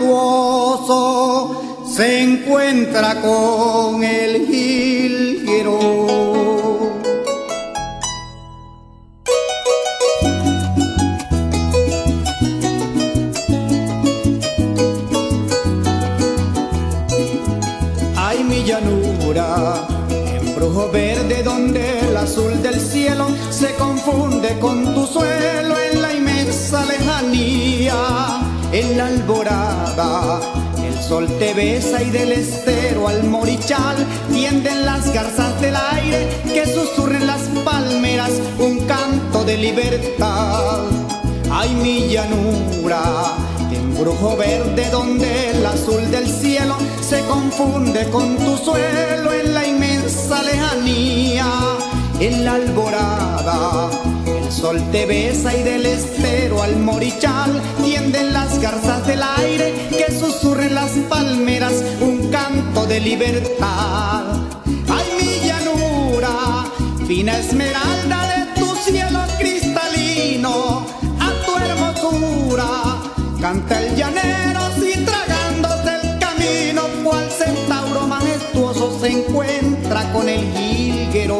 se 1.87 2.23
encuentra 2.23 3.21
con 3.21 3.60
El 30.83 30.99
sol 30.99 31.27
te 31.39 31.53
besa 31.53 32.03
y 32.03 32.09
del 32.11 32.33
estero 32.33 33.07
al 33.07 33.23
morichal 33.25 33.97
tienden 34.33 34.87
las 34.87 35.13
garzas 35.13 35.61
del 35.61 35.77
aire 35.77 36.43
que 36.45 36.65
susurren 36.65 37.27
las 37.27 37.43
palmeras 37.65 38.31
un 38.59 38.79
canto 38.87 39.45
de 39.45 39.59
libertad. 39.59 40.85
Ay, 41.51 41.75
mi 41.75 42.09
llanura, 42.09 43.03
embrujo 43.71 44.39
verde 44.39 44.89
donde 44.91 45.51
el 45.51 45.67
azul 45.67 46.11
del 46.11 46.27
cielo 46.27 46.77
se 47.07 47.21
confunde 47.27 48.09
con 48.09 48.37
tu 48.37 48.57
suelo 48.57 49.35
en 49.35 49.53
la 49.53 49.67
inmensa 49.67 50.43
lejanía, 50.43 51.47
en 52.21 52.45
la 52.47 52.55
alborada. 52.55 53.91
Sol 54.51 54.83
te 54.91 55.07
besa 55.07 55.57
y 55.57 55.63
del 55.63 55.87
estero 55.87 56.61
al 56.63 56.77
morichal 56.77 57.63
tienden 57.85 58.33
las 58.33 58.59
garzas 58.59 59.07
del 59.07 59.23
aire 59.23 59.73
que 59.91 60.13
susurren 60.13 60.75
las 60.75 60.91
palmeras 61.09 61.73
un 62.01 62.31
canto 62.31 62.85
de 62.87 63.01
libertad. 63.01 64.25
Ay, 64.89 65.07
mi 65.19 65.47
llanura, 65.47 66.67
fina 67.07 67.39
esmeralda 67.39 68.27
de 68.27 68.61
tu 68.61 68.75
cielo 68.77 69.21
cristalino, 69.39 70.87
a 71.21 71.31
tu 71.47 71.57
hermosura 71.65 73.01
canta 73.41 73.81
el 73.83 73.97
llanero 73.97 74.61
si 74.75 74.93
tragándose 75.05 75.95
el 76.03 76.19
camino, 76.19 76.83
cual 77.03 77.31
centauro 77.31 78.07
majestuoso 78.07 78.99
se 79.01 79.09
encuentra 79.13 80.13
con 80.13 80.29
el 80.29 80.45
jilguero. 80.53 81.40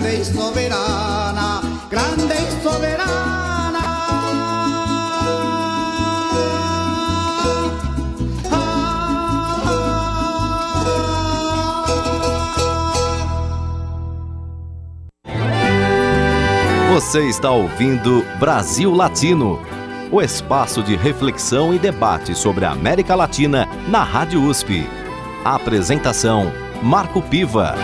Grande 0.00 0.18
y 0.18 0.24
soberana, 0.24 1.60
grande 1.90 2.34
y 2.34 2.62
soberana. 2.62 3.80
Você 16.90 17.28
está 17.28 17.50
ouvindo 17.50 18.24
Brasil 18.38 18.92
Latino, 18.92 19.60
o 20.10 20.20
espaço 20.20 20.82
de 20.82 20.96
reflexão 20.96 21.74
e 21.74 21.78
debate 21.78 22.34
sobre 22.34 22.64
a 22.64 22.72
América 22.72 23.14
Latina 23.14 23.68
na 23.88 24.02
Rádio 24.02 24.42
USP. 24.42 24.86
Apresentação: 25.44 26.52
Marco 26.82 27.22
Piva. 27.22 27.74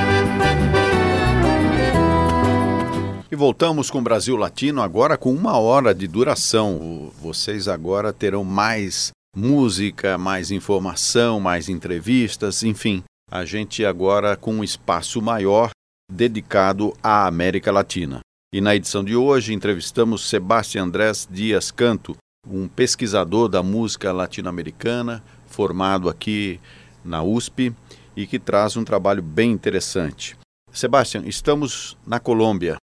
E 3.36 3.38
voltamos 3.38 3.90
com 3.90 3.98
o 3.98 4.02
Brasil 4.02 4.34
Latino 4.34 4.80
agora 4.80 5.18
com 5.18 5.30
uma 5.30 5.58
hora 5.58 5.94
de 5.94 6.06
duração. 6.06 7.12
Vocês 7.20 7.68
agora 7.68 8.10
terão 8.10 8.42
mais 8.42 9.10
música, 9.36 10.16
mais 10.16 10.50
informação, 10.50 11.38
mais 11.38 11.68
entrevistas, 11.68 12.62
enfim. 12.62 13.04
A 13.30 13.44
gente 13.44 13.84
agora 13.84 14.38
com 14.38 14.54
um 14.54 14.64
espaço 14.64 15.20
maior 15.20 15.68
dedicado 16.10 16.96
à 17.02 17.26
América 17.26 17.70
Latina. 17.70 18.20
E 18.54 18.58
na 18.58 18.74
edição 18.74 19.04
de 19.04 19.14
hoje 19.14 19.52
entrevistamos 19.52 20.26
Sebastião 20.26 20.86
Andrés 20.86 21.28
Dias 21.30 21.70
Canto, 21.70 22.16
um 22.48 22.66
pesquisador 22.66 23.50
da 23.50 23.62
música 23.62 24.12
latino-americana, 24.12 25.22
formado 25.46 26.08
aqui 26.08 26.58
na 27.04 27.22
USP 27.22 27.70
e 28.16 28.26
que 28.26 28.38
traz 28.38 28.78
um 28.78 28.82
trabalho 28.82 29.22
bem 29.22 29.52
interessante. 29.52 30.34
Sebastião, 30.72 31.22
estamos 31.26 31.98
na 32.06 32.18
Colômbia. 32.18 32.78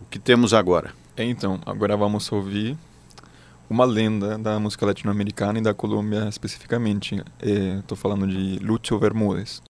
O 0.00 0.06
que 0.10 0.18
temos 0.18 0.52
agora? 0.52 0.92
Então, 1.16 1.60
agora 1.64 1.96
vamos 1.96 2.30
ouvir 2.32 2.76
uma 3.70 3.84
lenda 3.84 4.36
da 4.36 4.58
música 4.58 4.84
latino-americana 4.84 5.58
e 5.58 5.62
da 5.62 5.72
Colômbia 5.72 6.28
especificamente. 6.28 7.22
Estou 7.40 7.96
falando 7.96 8.26
de 8.26 8.58
Lúcio 8.58 8.98
Bermúdez. 8.98 9.62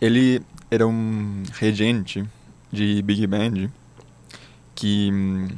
Ele 0.00 0.42
era 0.70 0.86
um 0.86 1.42
regente 1.52 2.24
de 2.72 3.02
big 3.02 3.26
band 3.26 3.70
que 4.74 5.10
hum, 5.12 5.48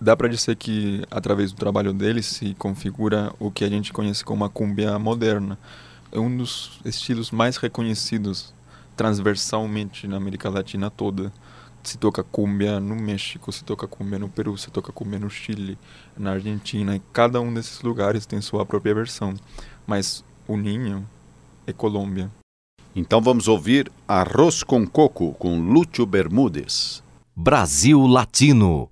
dá 0.00 0.16
para 0.16 0.28
dizer 0.28 0.56
que 0.56 1.02
através 1.10 1.52
do 1.52 1.56
trabalho 1.56 1.92
deles 1.92 2.26
se 2.26 2.54
configura 2.54 3.32
o 3.38 3.50
que 3.50 3.64
a 3.64 3.68
gente 3.68 3.92
conhece 3.92 4.24
como 4.24 4.44
a 4.44 4.50
cumbia 4.50 4.98
moderna. 4.98 5.58
É 6.10 6.18
um 6.18 6.34
dos 6.36 6.80
estilos 6.84 7.30
mais 7.30 7.56
reconhecidos 7.56 8.54
transversalmente 8.96 10.06
na 10.06 10.16
América 10.16 10.48
Latina 10.48 10.90
toda. 10.90 11.32
Se 11.86 11.96
toca 11.96 12.24
cumbia 12.24 12.80
no 12.80 12.96
México, 12.96 13.52
se 13.52 13.62
toca 13.62 13.86
cumbia 13.86 14.18
no 14.18 14.28
Peru, 14.28 14.58
se 14.58 14.72
toca 14.72 14.90
cumbia 14.90 15.20
no 15.20 15.30
Chile, 15.30 15.78
na 16.16 16.32
Argentina, 16.32 16.96
e 16.96 17.02
cada 17.12 17.40
um 17.40 17.54
desses 17.54 17.80
lugares 17.80 18.26
tem 18.26 18.40
sua 18.40 18.66
própria 18.66 18.92
versão. 18.92 19.34
Mas 19.86 20.24
o 20.48 20.56
ninho 20.56 21.08
é 21.64 21.72
Colômbia. 21.72 22.28
Então 22.94 23.20
vamos 23.20 23.46
ouvir 23.46 23.88
Arroz 24.08 24.64
com 24.64 24.84
Coco 24.84 25.32
com 25.34 25.60
Lúcio 25.60 26.04
Bermudes. 26.04 27.04
Brasil 27.36 28.04
Latino. 28.04 28.90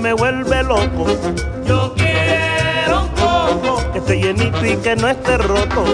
Me 0.00 0.12
vuelve 0.12 0.62
loco. 0.62 1.06
Yo 1.66 1.94
quiero 1.94 3.02
un 3.02 3.08
coco 3.08 3.92
que 3.92 3.98
esté 3.98 4.18
llenito 4.18 4.64
y 4.64 4.76
que 4.76 4.96
no 4.96 5.08
esté 5.08 5.38
roto. 5.38 5.84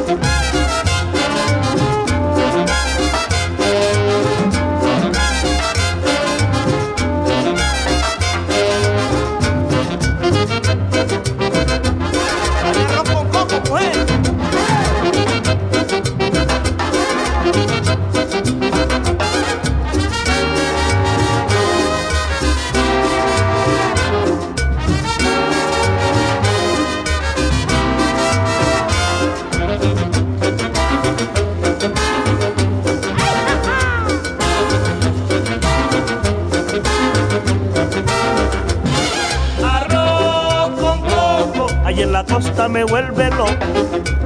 Me 42.71 42.85
vuelve 42.85 43.31
loco. 43.31 43.53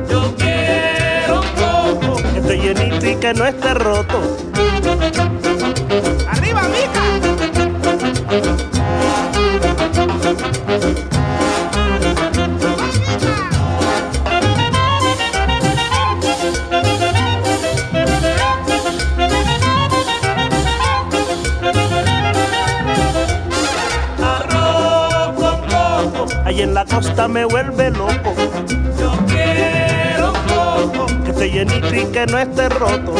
Yo 0.08 0.34
quiero 0.36 1.40
un 1.40 1.98
coco 1.98 2.16
que 2.16 2.38
esté 2.38 2.58
llenito 2.58 3.06
y 3.06 3.16
que 3.16 3.32
no 3.32 3.46
esté 3.46 3.74
roto. 3.74 4.20
¡Arriba, 6.28 6.62
mija! 6.68 7.02
Arroz 24.22 25.34
con 25.36 25.60
coco, 25.68 26.26
ahí 26.44 26.62
en 26.62 26.74
la 26.74 26.84
costa 26.84 27.26
me 27.28 27.44
vuelve 27.46 27.90
loco. 27.90 28.23
Llenito 31.64 31.94
y 31.94 32.12
que 32.12 32.26
no 32.26 32.38
esté 32.38 32.68
roto. 32.68 33.14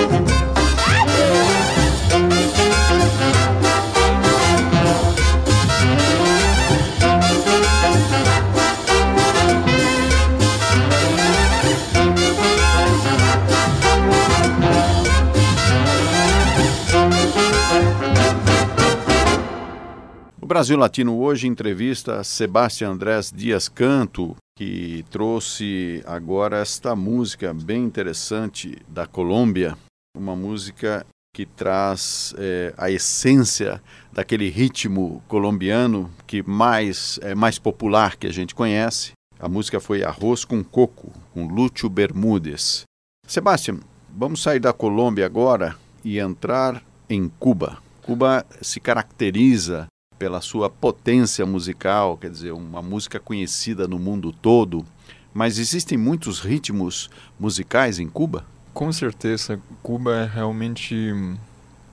O 20.41 20.47
Brasil 20.47 20.79
Latino 20.79 21.19
hoje 21.19 21.47
entrevista 21.47 22.23
Sebastião 22.23 22.93
Andrés 22.93 23.33
Dias 23.35 23.69
Canto, 23.69 24.37
que 24.57 25.05
trouxe 25.11 26.03
agora 26.07 26.59
esta 26.59 26.95
música 26.95 27.53
bem 27.53 27.83
interessante 27.85 28.79
da 28.89 29.07
Colômbia, 29.07 29.77
uma 30.17 30.37
música 30.37 31.05
que 31.35 31.45
traz 31.45 32.33
eh, 32.39 32.73
a 32.79 32.89
essência 32.89 33.83
daquele 34.13 34.49
ritmo 34.49 35.21
colombiano 35.27 36.09
que 36.29 36.45
mais 36.45 37.19
é 37.23 37.35
mais 37.35 37.59
popular 37.59 38.17
que 38.17 38.29
a 38.29 38.33
gente 38.33 38.55
conhece. 38.55 39.13
A 39.41 39.49
música 39.49 39.81
foi 39.81 40.05
Arroz 40.05 40.45
com 40.45 40.63
Coco, 40.63 41.11
com 41.33 41.49
Lúcio 41.49 41.89
Bermudes. 41.89 42.85
Sebastião, 43.27 43.81
vamos 44.09 44.41
sair 44.41 44.61
da 44.61 44.73
Colômbia 44.73 45.27
agora 45.27 45.77
e 46.05 46.21
entrar 46.21 46.81
em 47.11 47.29
Cuba. 47.29 47.79
Cuba 48.01 48.47
se 48.63 48.79
caracteriza 48.79 49.89
pela 50.19 50.41
sua 50.41 50.71
potência 50.71 51.45
musical, 51.45 52.17
quer 52.17 52.31
dizer, 52.31 52.53
uma 52.53 52.81
música 52.81 53.19
conhecida 53.19 53.87
no 53.89 53.99
mundo 53.99 54.33
todo, 54.33 54.85
mas 55.33 55.59
existem 55.59 55.99
muitos 55.99 56.41
ritmos 56.41 57.11
musicais 57.39 57.99
em 57.99 58.09
Cuba? 58.09 58.45
Com 58.73 58.93
certeza, 58.93 59.59
Cuba 59.83 60.15
é 60.17 60.27
realmente 60.27 61.13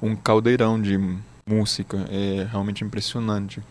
um 0.01 0.15
caldeirão 0.15 0.81
de 0.81 0.99
música, 1.45 2.05
é 2.10 2.47
realmente 2.49 2.84
impressionante 2.84 3.62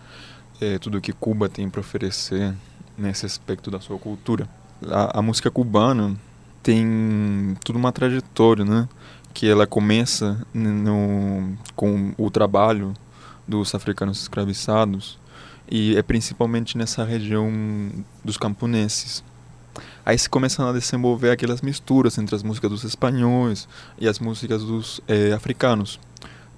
é, 0.61 0.79
tudo 0.79 1.01
que 1.01 1.13
Cuba 1.13 1.49
tem 1.49 1.69
para 1.71 1.81
oferecer 1.81 2.55
nesse 2.97 3.25
aspecto 3.25 3.71
da 3.71 3.81
sua 3.81 3.99
cultura. 3.99 4.49
A, 4.87 5.19
a 5.19 5.23
música 5.23 5.51
cubana 5.51 6.15
tem 6.63 7.57
toda 7.65 7.79
uma 7.79 7.93
trajetória, 7.93 8.65
né? 8.65 8.89
Que 9.33 9.49
ela 9.49 9.67
começa 9.67 10.45
no, 10.53 11.57
com 11.75 12.13
o 12.19 12.31
trabalho 12.31 12.93
dos 13.51 13.75
africanos 13.75 14.23
escravizados 14.23 15.19
e 15.69 15.97
é 15.97 16.03
principalmente 16.03 16.79
nessa 16.79 17.05
região 17.05 17.51
dos 18.25 18.37
camponeses. 18.37 19.23
Aí 20.05 20.19
se 20.19 20.29
começam 20.29 20.69
a 20.69 20.73
desenvolver 20.73 21.31
aquelas 21.31 21.61
misturas 21.61 22.17
entre 22.19 22.35
as 22.35 22.43
músicas 22.43 22.71
dos 22.71 22.85
espanhóis 22.85 23.69
e 23.99 24.09
as 24.09 24.19
músicas 24.19 24.63
dos 24.65 25.01
eh, 25.07 25.33
africanos, 25.33 26.01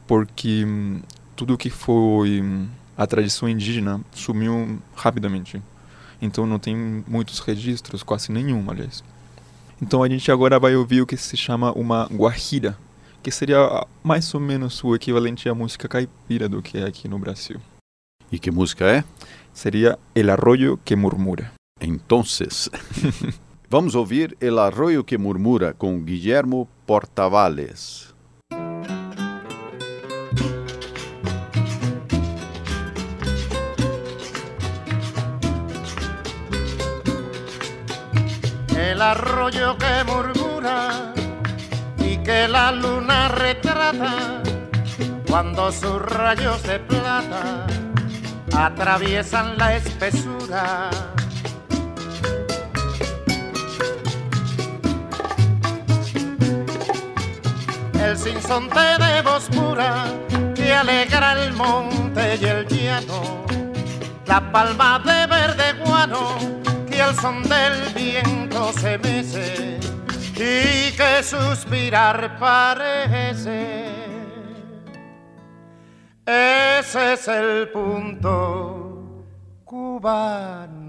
porque 0.06 0.64
hum, 0.64 1.00
tudo 1.34 1.58
que 1.58 1.68
foi 1.68 2.40
hum, 2.40 2.66
a 2.96 3.06
tradição 3.06 3.48
indígena 3.48 4.00
sumiu 4.12 4.78
rapidamente. 4.94 5.60
Então 6.20 6.46
não 6.46 6.58
tem 6.58 7.04
muitos 7.06 7.40
registros, 7.40 8.02
quase 8.02 8.30
nenhum, 8.30 8.70
aliás. 8.70 9.02
Então 9.80 10.02
a 10.02 10.08
gente 10.08 10.30
agora 10.30 10.58
vai 10.58 10.76
ouvir 10.76 11.02
o 11.02 11.06
que 11.06 11.16
se 11.16 11.36
chama 11.36 11.72
uma 11.72 12.06
guajira, 12.06 12.78
que 13.22 13.30
seria 13.30 13.86
mais 14.02 14.34
ou 14.34 14.40
menos 14.40 14.82
o 14.82 14.94
equivalente 14.94 15.48
à 15.48 15.54
música 15.54 15.88
caipira 15.88 16.48
do 16.48 16.60
que 16.60 16.78
é 16.78 16.84
aqui 16.84 17.08
no 17.08 17.18
Brasil. 17.18 17.60
E 18.30 18.38
que 18.38 18.50
música 18.50 18.84
é? 18.86 19.04
Seria 19.52 19.98
El 20.14 20.30
Arroyo 20.30 20.78
que 20.84 20.96
Murmura. 20.96 21.52
Entonces, 21.80 22.70
vamos 23.70 23.94
ouvir 23.94 24.36
El 24.40 24.58
Arroyo 24.58 25.04
que 25.04 25.18
Murmura 25.18 25.72
com 25.72 26.02
Guillermo 26.02 26.68
Portavales. 26.86 28.12
el 38.92 39.00
arroyo 39.00 39.76
que 39.78 40.04
murmura 40.04 41.11
que 42.24 42.46
la 42.46 42.70
luna 42.72 43.28
retrata 43.28 44.42
cuando 45.28 45.72
sus 45.72 46.00
rayos 46.00 46.62
de 46.62 46.78
plata 46.78 47.66
atraviesan 48.56 49.56
la 49.58 49.76
espesura. 49.76 50.90
El 57.94 58.18
sinsonte 58.18 58.80
de 58.98 59.22
voz 59.22 59.48
pura 59.48 60.04
que 60.54 60.72
alegra 60.72 61.32
el 61.42 61.52
monte 61.54 62.38
y 62.40 62.44
el 62.44 62.66
llano, 62.68 63.44
la 64.26 64.52
palma 64.52 64.98
de 64.98 65.26
verde 65.26 65.72
guano 65.84 66.36
que 66.90 67.00
al 67.00 67.14
son 67.16 67.42
del 67.42 67.94
viento 67.94 68.72
se 68.74 68.98
mece 68.98 69.91
y 70.42 70.92
que 70.96 71.22
suspirar 71.22 72.36
parece. 72.38 73.86
Ese 76.26 77.12
es 77.12 77.28
el 77.28 77.68
punto 77.68 79.24
cubano. 79.64 80.82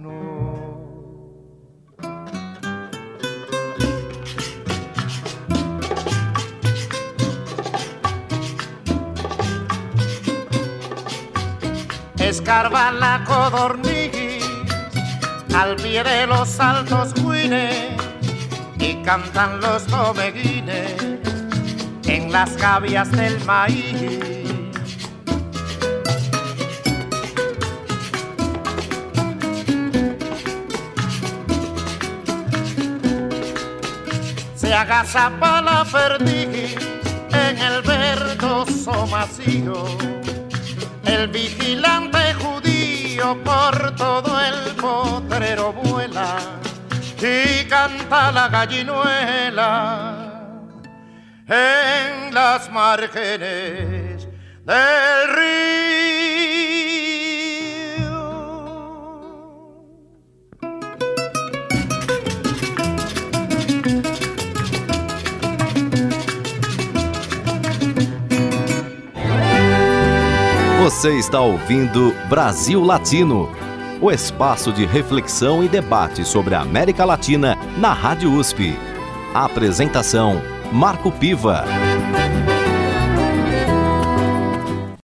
Escarba 12.18 12.92
la 12.92 13.24
codorniz 13.26 14.44
al 15.56 15.76
pie 15.76 16.04
de 16.04 16.26
los 16.26 16.60
altos 16.60 17.14
guines 17.14 18.03
y 18.84 18.96
cantan 19.04 19.62
los 19.62 19.86
tomeguines 19.88 20.94
en 22.06 22.32
las 22.32 22.52
cavias 22.52 23.10
del 23.12 23.40
maíz. 23.46 24.20
se 34.56 34.74
agazapa 34.74 35.62
la 35.62 35.86
perdiz 35.86 36.76
en 37.46 37.58
el 37.58 37.82
verdoso 37.84 39.08
macío. 39.08 39.86
El 41.06 41.28
vigilante 41.28 42.34
judío 42.42 43.38
por 43.44 43.96
todo 43.96 44.40
el 44.40 44.76
potrero 44.76 45.74
vuela 45.74 46.63
y 47.24 47.66
canta 47.66 48.32
la 48.34 48.50
gallinuela 48.50 50.20
en 51.48 52.34
las 52.34 52.70
márgenes 52.70 54.28
del 54.66 55.36
río. 55.36 55.74
Você 70.82 71.18
está 71.18 71.40
ouvindo 71.40 72.14
Brasil 72.30 72.86
Latino, 72.86 73.50
o 74.04 74.12
espaço 74.12 74.74
de 74.74 74.86
reflexão 74.86 75.64
e 75.64 75.70
debate 75.70 76.26
sobre 76.26 76.54
a 76.54 76.60
América 76.60 77.06
Latina 77.06 77.56
na 77.78 77.94
Rádio 77.94 78.34
USP. 78.34 78.74
A 79.34 79.46
apresentação: 79.46 80.42
Marco 80.74 81.10
Piva. 81.10 81.64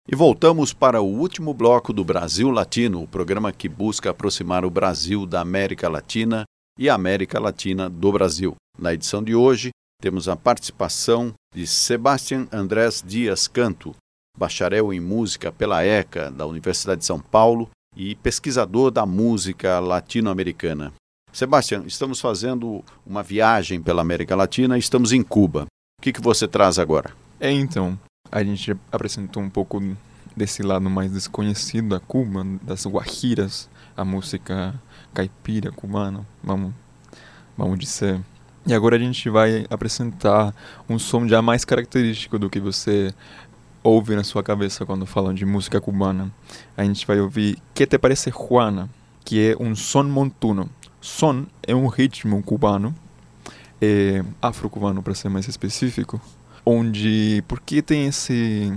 E 0.06 0.14
voltamos 0.14 0.74
para 0.74 1.02
o 1.02 1.06
último 1.06 1.54
bloco 1.54 1.94
do 1.94 2.04
Brasil 2.04 2.52
Latino, 2.52 3.02
o 3.02 3.08
programa 3.08 3.54
que 3.54 3.70
busca 3.70 4.10
aproximar 4.10 4.66
o 4.66 4.70
Brasil 4.70 5.26
da 5.26 5.40
América 5.40 5.88
Latina 5.88 6.44
e 6.78 6.90
a 6.90 6.94
América 6.94 7.40
Latina 7.40 7.90
do 7.90 8.12
Brasil. 8.12 8.56
Na 8.78 8.94
edição 8.94 9.24
de 9.24 9.34
hoje, 9.34 9.70
temos 10.02 10.28
a 10.28 10.36
participação 10.36 11.32
de 11.56 11.66
Sebastián 11.66 12.46
Andrés 12.52 13.02
Dias 13.02 13.48
Canto, 13.48 13.96
bacharel 14.38 14.92
em 14.92 15.00
música 15.00 15.50
pela 15.50 15.82
ECA 15.82 16.30
da 16.30 16.46
Universidade 16.46 17.00
de 17.00 17.06
São 17.06 17.22
Paulo 17.22 17.70
e 17.96 18.16
pesquisador 18.16 18.90
da 18.90 19.06
música 19.06 19.80
latino-americana. 19.80 20.94
Sebastião, 21.32 21.86
estamos 21.86 22.20
fazendo 22.20 22.84
uma 23.06 23.22
viagem 23.22 23.82
pela 23.82 24.02
América 24.02 24.36
Latina 24.36 24.78
estamos 24.78 25.12
em 25.12 25.22
Cuba. 25.22 25.66
O 26.00 26.02
que, 26.02 26.14
que 26.14 26.22
você 26.22 26.48
traz 26.48 26.80
agora? 26.80 27.12
É, 27.40 27.52
então, 27.52 28.00
a 28.32 28.44
gente 28.44 28.76
apresentou 28.92 29.44
um 29.44 29.50
pouco 29.50 29.82
desse 30.36 30.64
lado 30.64 30.90
mais 30.90 31.12
desconhecido 31.12 31.90
da 31.90 32.00
Cuba, 32.00 32.46
das 32.62 32.86
guajiras, 32.86 33.70
a 33.96 34.06
música 34.06 34.74
caipira 35.14 35.72
cubana, 35.72 36.26
vamos, 36.44 36.74
vamos 37.58 37.78
dizer. 37.78 38.22
E 38.66 38.74
agora 38.74 38.96
a 38.96 39.00
gente 39.00 39.30
vai 39.30 39.66
apresentar 39.70 40.54
um 40.88 40.98
som 41.00 41.28
já 41.28 41.42
mais 41.42 41.66
característico 41.66 42.38
do 42.38 42.50
que 42.50 42.60
você 42.60 43.14
ouve 43.84 44.16
na 44.16 44.24
sua 44.24 44.44
cabeça 44.44 44.86
quando 44.86 45.06
falam 45.06 45.34
de 45.34 45.46
música 45.46 45.82
cubana. 45.82 46.32
A 46.78 46.84
gente 46.84 47.06
vai 47.06 47.20
ouvir 47.20 47.58
Que 47.74 47.86
Te 47.86 47.98
Parece 47.98 48.32
Juana, 48.32 48.90
que 49.26 49.52
é 49.52 49.56
um 49.60 49.76
son 49.76 50.04
montuno. 50.04 50.70
Son 51.00 51.46
é 51.64 51.74
um 51.74 51.88
ritmo 51.88 52.44
cubano, 52.44 52.94
é, 53.82 54.24
afro-cubano 54.42 55.02
para 55.02 55.16
ser 55.16 55.30
mais 55.30 55.48
específico, 55.48 56.22
onde, 56.64 57.44
porque 57.48 57.82
tem 57.82 58.06
esse, 58.06 58.72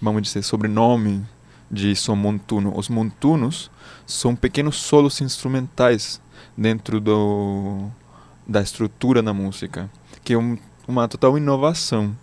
vamos 0.00 0.22
dizer, 0.22 0.42
sobrenome 0.42 1.24
de 1.70 1.96
son 1.96 2.16
montuno? 2.16 2.76
Os 2.76 2.90
montunos 2.90 3.70
são 4.06 4.36
pequenos 4.36 4.76
solos 4.76 5.20
instrumentais 5.22 6.20
dentro 6.54 7.00
do, 7.00 7.88
da 8.46 8.60
estrutura 8.60 9.22
da 9.22 9.32
música, 9.32 9.90
que 10.22 10.34
é 10.34 10.38
um, 10.38 10.58
uma 10.86 11.08
total 11.08 11.38
inovação 11.38 12.14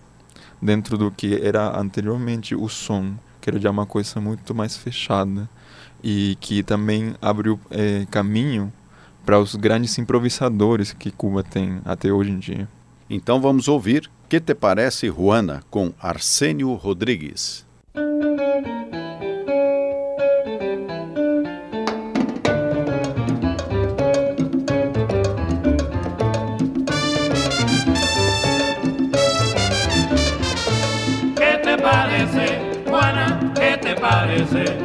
dentro 0.61 0.97
do 0.97 1.09
que 1.09 1.39
era 1.41 1.77
anteriormente 1.79 2.55
o 2.55 2.69
som, 2.69 3.13
que 3.39 3.49
era 3.49 3.59
já 3.59 3.71
uma 3.71 3.85
coisa 3.85 4.21
muito 4.21 4.53
mais 4.53 4.77
fechada 4.77 5.49
e 6.03 6.37
que 6.39 6.63
também 6.63 7.15
abriu 7.21 7.59
é, 7.69 8.05
caminho 8.09 8.71
para 9.25 9.39
os 9.39 9.55
grandes 9.55 9.97
improvisadores 9.97 10.93
que 10.93 11.11
Cuba 11.11 11.43
tem 11.43 11.79
até 11.85 12.11
hoje 12.11 12.31
em 12.31 12.39
dia. 12.39 12.67
Então 13.09 13.41
vamos 13.41 13.67
ouvir 13.67 14.09
Que 14.29 14.39
Te 14.39 14.55
Parece 14.55 15.07
Juana 15.07 15.63
com 15.69 15.93
Arsênio 15.99 16.73
Rodrigues. 16.73 17.65
Parece? 34.41 34.77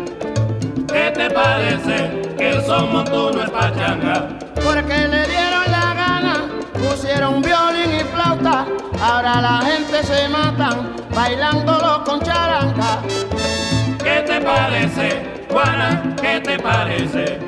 ¿Qué 0.87 1.11
te 1.15 1.31
parece 1.31 2.35
que 2.37 2.51
el 2.51 2.63
son 2.65 2.93
montuno 2.93 3.43
es 3.43 3.51
pachanga? 3.51 4.29
Porque 4.55 5.09
le 5.09 5.27
dieron 5.27 5.71
la 5.71 5.95
gana, 5.95 6.45
pusieron 6.75 7.43
violín 7.43 7.95
y 8.01 8.05
flauta, 8.05 8.67
ahora 9.01 9.41
la 9.41 9.61
gente 9.63 10.03
se 10.03 10.29
matan 10.29 10.95
bailándolo 11.15 12.05
con 12.05 12.21
charanga. 12.21 13.01
¿Qué 14.03 14.25
te 14.27 14.41
parece, 14.41 15.47
Juana? 15.51 16.03
¿Qué 16.21 16.41
te 16.41 16.59
parece? 16.59 17.39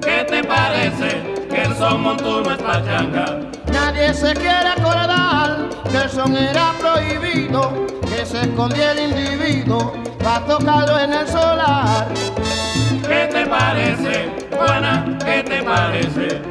¿Qué 0.00 0.24
te 0.28 0.44
parece 0.44 1.46
que 1.48 1.62
el 1.62 1.74
son 1.76 2.02
montuno 2.02 2.50
es 2.52 2.62
pachanga? 2.62 3.40
Nadie 3.74 4.14
se 4.14 4.32
quiere 4.34 4.68
acordar 4.68 5.68
que 5.90 5.96
el 5.96 6.08
son 6.08 6.36
era 6.36 6.72
prohibido, 6.78 7.86
que 8.02 8.24
se 8.24 8.42
escondía 8.42 8.92
el 8.92 9.10
individuo 9.10 9.92
para 10.22 10.46
tocarlo 10.46 10.96
en 11.00 11.12
el 11.12 11.26
solar. 11.26 12.06
¿Qué 13.02 13.28
te 13.32 13.44
parece, 13.46 14.30
Juana? 14.56 15.18
¿Qué 15.24 15.42
te 15.42 15.60
parece? 15.64 16.42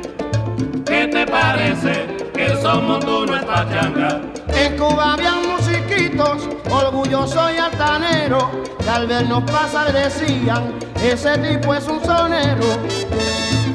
¿Qué 0.86 1.07
te 1.07 1.26
parece 1.26 2.07
que 2.34 2.45
el 2.45 2.61
son 2.61 2.88
montuno 2.88 3.38
es 3.38 3.45
pachanga? 3.45 4.19
En 4.49 4.78
Cuba 4.78 5.13
había 5.13 5.32
musiquitos, 5.36 6.49
orgulloso 6.69 7.49
y 7.53 7.57
altanero, 7.57 8.51
que 8.84 8.89
al 8.89 9.07
vernos 9.07 9.49
pasar 9.49 9.93
decían, 9.93 10.74
ese 11.01 11.38
tipo 11.38 11.74
es 11.74 11.88
un 11.88 12.03
sonero. 12.03 12.67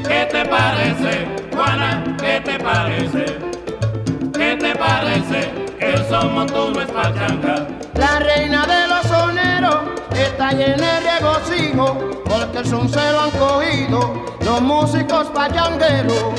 ¿Qué 0.07 0.28
te 0.30 0.44
parece, 0.46 1.26
Juana? 1.53 2.05
¿Qué 2.18 2.40
te 2.44 2.59
parece? 2.59 3.24
¿Qué 4.32 4.57
te 4.57 4.74
parece 4.76 5.51
el 5.80 6.05
son 6.09 6.34
montuno 6.34 6.80
es 6.80 6.90
pachanga? 6.90 7.66
La 7.94 8.18
reina 8.20 8.66
de 8.66 8.88
los 8.88 9.03
soneros 9.07 9.76
está 10.14 10.53
llena 10.53 11.01
de 11.01 11.18
regocijo, 11.18 12.22
porque 12.24 12.59
el 12.59 12.66
son 12.66 12.88
se 12.88 13.12
lo 13.12 13.20
han 13.20 13.30
cogido 13.30 14.24
los 14.44 14.61
músicos 14.62 15.28
pachangueros. 15.28 16.34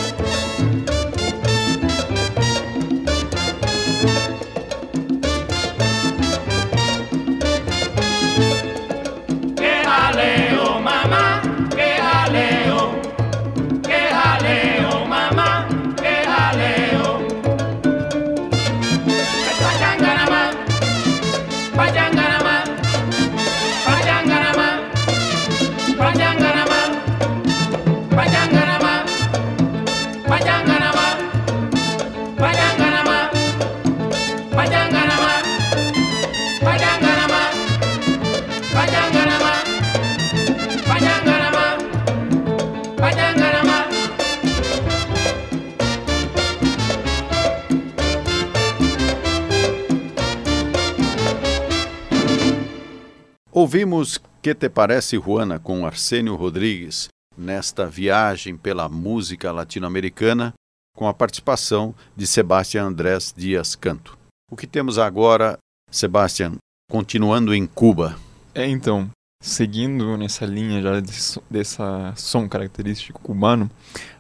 Ouvimos 53.70 54.20
Que 54.42 54.56
Te 54.56 54.68
Parece 54.68 55.16
Juana 55.20 55.60
com 55.60 55.86
Arsênio 55.86 56.36
Rodrigues 56.36 57.08
nesta 57.38 57.86
viagem 57.86 58.58
pela 58.58 58.90
música 58.90 59.52
latino-americana 59.52 60.54
com 60.98 61.08
a 61.08 61.14
participação 61.14 61.94
de 62.16 62.26
Sebastião 62.26 62.88
Andrés 62.88 63.32
Dias 63.38 63.76
Canto. 63.76 64.18
O 64.52 64.56
que 64.56 64.66
temos 64.66 64.98
agora, 64.98 65.56
Sebastião, 65.92 66.56
continuando 66.90 67.54
em 67.54 67.68
Cuba? 67.68 68.18
É, 68.56 68.66
então, 68.66 69.08
seguindo 69.40 70.18
nessa 70.18 70.48
linha 70.48 70.82
já 70.82 71.00
desse, 71.00 71.40
dessa 71.48 72.12
som 72.16 72.50
característico 72.50 73.22
cubano, 73.22 73.70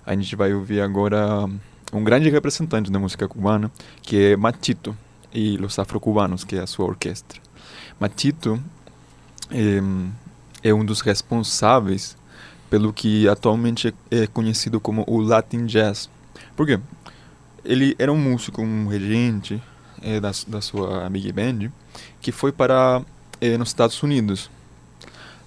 a 0.05 0.13
gente 0.13 0.35
vai 0.35 0.53
ouvir 0.53 0.79
agora 0.79 1.49
um 1.91 2.03
grande 2.03 2.29
representante 2.29 2.91
da 2.91 2.99
música 2.99 3.27
cubana, 3.27 3.71
que 4.03 4.33
é 4.33 4.37
Matito 4.37 4.95
e 5.33 5.57
Los 5.57 5.79
Afro-Cubanos, 5.79 6.43
que 6.43 6.55
é 6.55 6.59
a 6.59 6.67
sua 6.67 6.85
orquestra. 6.85 7.41
Matito 7.99 8.61
é, 9.51 10.69
é 10.69 10.73
um 10.73 10.83
dos 10.85 11.01
responsáveis 11.01 12.17
pelo 12.69 12.93
que 12.93 13.27
atualmente 13.27 13.93
é 14.11 14.27
conhecido 14.27 14.79
como 14.79 15.03
o 15.07 15.19
Latin 15.19 15.65
Jazz. 15.65 16.09
Por 16.55 16.67
quê? 16.67 16.79
Ele 17.65 17.95
era 17.97 18.11
um 18.11 18.17
músico, 18.17 18.61
um 18.61 18.87
regente 18.87 19.61
é, 20.01 20.19
da, 20.19 20.31
da 20.47 20.61
sua 20.61 21.09
big 21.09 21.31
band, 21.31 21.71
que 22.21 22.31
foi 22.31 22.51
para 22.51 23.01
é, 23.41 23.57
nos 23.57 23.69
Estados 23.69 24.01
Unidos. 24.03 24.49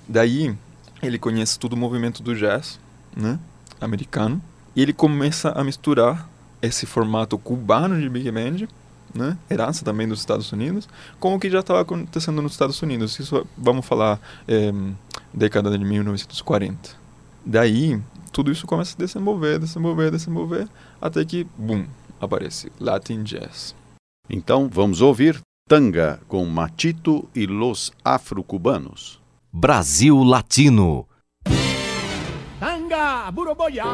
Daí 0.09 0.55
ele 1.03 1.18
conhece 1.18 1.59
todo 1.59 1.72
o 1.72 1.76
movimento 1.76 2.22
do 2.22 2.34
jazz, 2.34 2.78
né, 3.16 3.38
americano, 3.80 4.42
e 4.74 4.82
ele 4.82 4.92
começa 4.92 5.50
a 5.50 5.64
misturar 5.64 6.28
esse 6.61 6.86
formato 6.86 7.36
cubano 7.38 8.00
de 8.00 8.09
big 8.09 8.30
band, 8.30 8.68
né, 9.15 9.37
herança 9.51 9.85
também 9.85 10.09
dos 10.09 10.21
Estados 10.21 10.51
Unidos, 10.53 10.89
com 11.21 11.35
o 11.35 11.41
que 11.41 11.51
já 11.51 11.61
estava 11.61 11.81
acontecendo 11.81 12.41
nos 12.43 12.53
Estados 12.53 12.81
Unidos. 12.83 13.19
Isso 13.19 13.47
vamos 13.57 13.87
falar 13.87 14.21
é, 14.49 14.73
década 15.33 15.77
de 15.77 15.85
1940. 15.85 16.91
Daí 17.45 18.01
tudo 18.33 18.51
isso 18.51 18.67
começa 18.67 18.95
a 18.97 18.99
desenvolver, 18.99 19.59
desenvolver, 19.59 20.11
desenvolver, 20.11 20.69
até 21.01 21.25
que, 21.25 21.47
bum, 21.57 21.85
aparece 22.21 22.73
Latin 22.81 23.23
Jazz. 23.23 23.75
Então 24.29 24.69
vamos 24.73 25.01
ouvir 25.01 25.41
Tanga 25.69 26.21
com 26.27 26.45
Machito 26.47 27.29
e 27.35 27.47
los 27.47 27.93
Afro-Cubanos. 28.05 29.21
Brasil 29.53 30.23
Latino. 30.23 31.07
Tanga, 32.59 33.31
buroboya. 33.31 33.85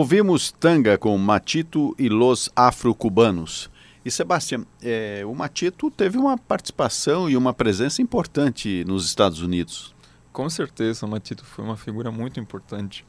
Ouvimos 0.00 0.50
Tanga 0.50 0.96
com 0.96 1.18
Matito 1.18 1.94
e 1.98 2.08
Los 2.08 2.48
Afro-Cubanos. 2.56 3.70
E 4.02 4.10
Sebastião, 4.10 4.66
o 5.28 5.34
Matito 5.34 5.90
teve 5.90 6.16
uma 6.16 6.38
participação 6.38 7.28
e 7.28 7.36
uma 7.36 7.52
presença 7.52 8.00
importante 8.00 8.82
nos 8.86 9.04
Estados 9.04 9.42
Unidos. 9.42 9.94
Com 10.32 10.48
certeza, 10.48 11.06
Matito 11.06 11.44
foi 11.44 11.66
uma 11.66 11.76
figura 11.76 12.10
muito 12.10 12.40
importante. 12.40 13.04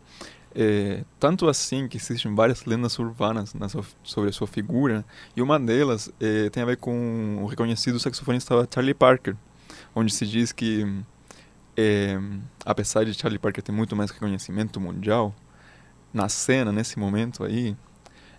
É, 0.54 1.06
tanto 1.18 1.48
assim 1.48 1.88
que 1.88 1.96
existem 1.96 2.36
várias 2.36 2.66
lendas 2.66 3.00
urbanas 3.00 3.54
na 3.54 3.70
sua, 3.70 3.86
sobre 4.04 4.30
a 4.30 4.34
sua 4.34 4.48
figura, 4.48 5.06
e 5.34 5.42
uma 5.42 5.58
delas 5.58 6.12
é, 6.20 6.50
tem 6.50 6.62
a 6.62 6.66
ver 6.66 6.76
com 6.76 7.40
o 7.42 7.46
reconhecido 7.46 8.02
saxofonista 8.02 8.68
Charlie 8.70 8.94
Parker, 8.94 9.38
onde 9.96 10.14
se 10.14 10.28
diz 10.28 10.52
que, 10.52 10.86
é, 11.78 12.20
apesar 12.66 13.06
de 13.06 13.14
Charlie 13.14 13.40
Parker 13.40 13.64
ter 13.64 13.72
muito 13.72 13.96
mais 13.96 14.12
reconhecimento 14.12 14.78
mundial, 14.78 15.34
na 16.14 16.30
cena, 16.30 16.72
nesse 16.72 17.00
momento 17.00 17.44
aí, 17.44 17.76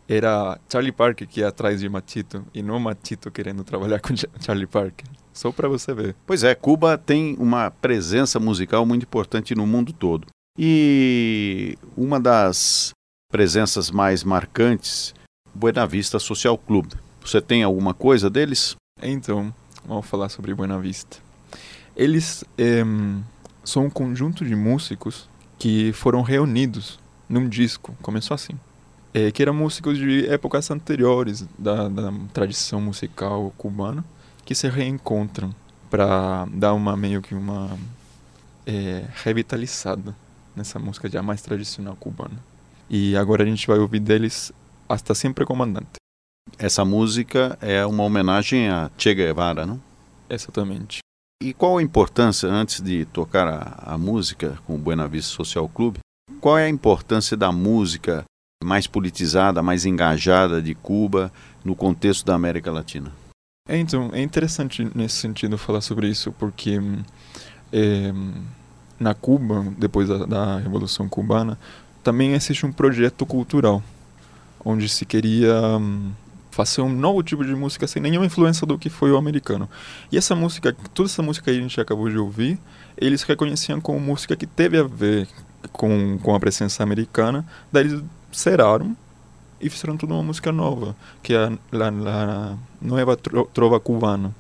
era 0.09 0.59
Charlie 0.71 0.93
Parker 0.93 1.27
que 1.27 1.41
ia 1.41 1.49
atrás 1.49 1.81
de 1.81 1.89
Matito 1.89 2.45
e 2.53 2.63
não 2.63 2.79
Matito 2.79 3.31
querendo 3.31 3.65
trabalhar 3.65 4.01
com 4.01 4.15
Charlie 4.41 4.67
Parker. 4.67 5.07
Só 5.33 5.51
para 5.51 5.69
você 5.69 5.95
ver. 5.95 6.15
Pois 6.27 6.45
é, 6.45 6.55
Cuba 6.55 6.99
tem 6.99 7.37
uma 7.39 7.71
presença 7.71 8.39
musical 8.39 8.85
muito 8.85 9.05
importante 9.05 9.55
no 9.55 9.67
mundo 9.67 9.93
todo. 9.93 10.27
E 10.59 11.79
uma 11.97 12.21
das 12.21 12.93
presenças 13.31 13.91
mais 13.91 14.23
marcantes, 14.23 15.15
Buena 15.55 15.87
Vista 15.87 16.19
Social 16.19 16.59
Club. 16.59 16.93
Você 17.23 17.41
tem 17.41 17.63
alguma 17.63 17.95
coisa 17.95 18.29
deles? 18.29 18.77
Então, 19.03 19.55
vamos 19.87 20.07
falar 20.07 20.29
sobre 20.29 20.53
Buena 20.55 20.79
Vista. 20.79 21.17
Eles 21.97 22.45
é, 22.59 22.83
são 23.65 23.87
um 23.87 23.91
conjunto 23.91 24.45
de 24.45 24.55
músicos 24.55 25.29
que 25.59 25.93
foram 25.95 26.21
reunidos 26.21 26.99
num 27.33 27.49
disco, 27.49 27.97
começou 28.03 28.35
assim. 28.35 28.53
É, 29.15 29.31
que 29.31 29.43
eram 29.43 29.55
músicos 29.55 29.97
de 29.97 30.27
épocas 30.29 30.71
anteriores 30.71 31.47
da, 31.59 31.89
da 31.89 32.13
tradição 32.33 32.81
musical 32.81 33.53
cubana, 33.57 34.05
que 34.45 34.55
se 34.55 34.69
reencontram 34.69 35.55
para 35.91 36.47
dar 36.53 36.75
uma 36.75 36.95
meio 36.95 37.23
que 37.23 37.35
uma 37.35 37.77
é, 38.67 39.05
revitalizada 39.25 40.15
nessa 40.55 40.79
música 40.79 41.09
já 41.09 41.23
mais 41.23 41.41
tradicional 41.41 41.97
cubana. 41.97 42.39
E 42.89 43.17
agora 43.17 43.43
a 43.43 43.47
gente 43.47 43.67
vai 43.67 43.79
ouvir 43.79 44.01
deles 44.01 44.53
Hasta 44.87 45.15
Sempre 45.15 45.47
Comandante. 45.47 45.97
Essa 46.59 46.85
música 46.85 47.57
é 47.63 47.85
uma 47.87 48.03
homenagem 48.03 48.69
a 48.69 48.91
Che 48.99 49.15
Guevara, 49.15 49.65
não? 49.65 49.81
Exatamente. 50.29 50.99
E 51.43 51.55
qual 51.55 51.79
a 51.79 51.83
importância, 51.83 52.49
antes 52.49 52.81
de 52.83 53.07
tocar 53.07 53.49
a, 53.49 53.95
a 53.95 53.99
música 53.99 54.59
com 54.67 54.75
o 54.75 54.79
Buena 54.79 55.09
Vista 55.09 55.35
Social 55.35 55.69
Club, 55.69 55.97
qual 56.43 56.59
é 56.59 56.65
a 56.65 56.69
importância 56.69 57.37
da 57.37 57.53
música 57.53 58.25
mais 58.65 58.89
politizada, 58.89 59.63
mais 59.63 59.87
engajada 59.87 60.61
de 60.61 60.75
Cuba 60.75 61.33
no 61.65 61.77
contexto 61.77 62.27
da 62.27 62.35
América 62.35 62.73
Latina? 62.73 63.13
É, 63.69 63.79
então, 63.79 64.11
é 64.13 64.21
interessante 64.21 64.91
nesse 64.93 65.15
sentido 65.15 65.57
falar 65.57 65.81
sobre 65.81 66.09
isso, 66.09 66.33
porque 66.33 66.81
é, 67.73 68.13
na 68.99 69.15
Cuba, 69.15 69.65
depois 69.79 70.09
da, 70.09 70.27
da, 70.27 70.59
Revolução 70.59 71.09
Cubana, 71.09 71.57
também 72.03 72.33
existe 72.33 72.67
um 72.67 72.73
projeto 72.73 73.25
cultural, 73.25 73.81
onde 74.65 74.89
se 74.89 75.07
queria 75.07 75.55
um, 75.79 76.11
fazer 76.53 76.83
um 76.83 76.89
novo 76.89 77.23
tipo 77.23 77.45
de 77.45 77.55
música 77.55 77.87
sem 77.87 78.01
nenhuma 78.01 78.27
influência 78.27 78.67
do 78.67 78.79
que 78.79 78.89
foi 78.89 79.11
o 79.11 79.17
americano. 79.17 79.69
E 80.13 80.19
essa 80.19 80.37
música, 80.37 80.77
toda 80.95 81.09
essa 81.09 81.23
música 81.23 81.51
que 81.51 81.59
a 81.59 81.61
gente 81.61 81.81
acabou 81.81 82.09
de 82.09 82.19
ouvir, 82.19 82.59
eles 82.97 83.23
reconheciam 83.23 83.81
como 83.81 83.99
música 83.99 84.37
que 84.37 84.47
teve 84.47 84.79
a 84.79 84.85
ver 84.85 85.27
com, 85.73 86.19
com 86.19 86.35
a 86.35 86.39
presença 86.41 86.83
americana, 86.83 87.45
daí 87.73 87.87
eles 87.87 88.05
zeraram 88.35 88.95
e 89.61 89.71
fizeram 89.71 89.97
toda 89.97 90.13
uma 90.13 90.23
música 90.23 90.53
nova, 90.53 90.95
que 91.23 91.33
é 91.35 91.39
a 91.39 91.53
La, 91.73 91.91
La 91.91 92.59
Nueva 92.81 93.17
Trova 93.17 93.81
Cubana, 93.81 94.35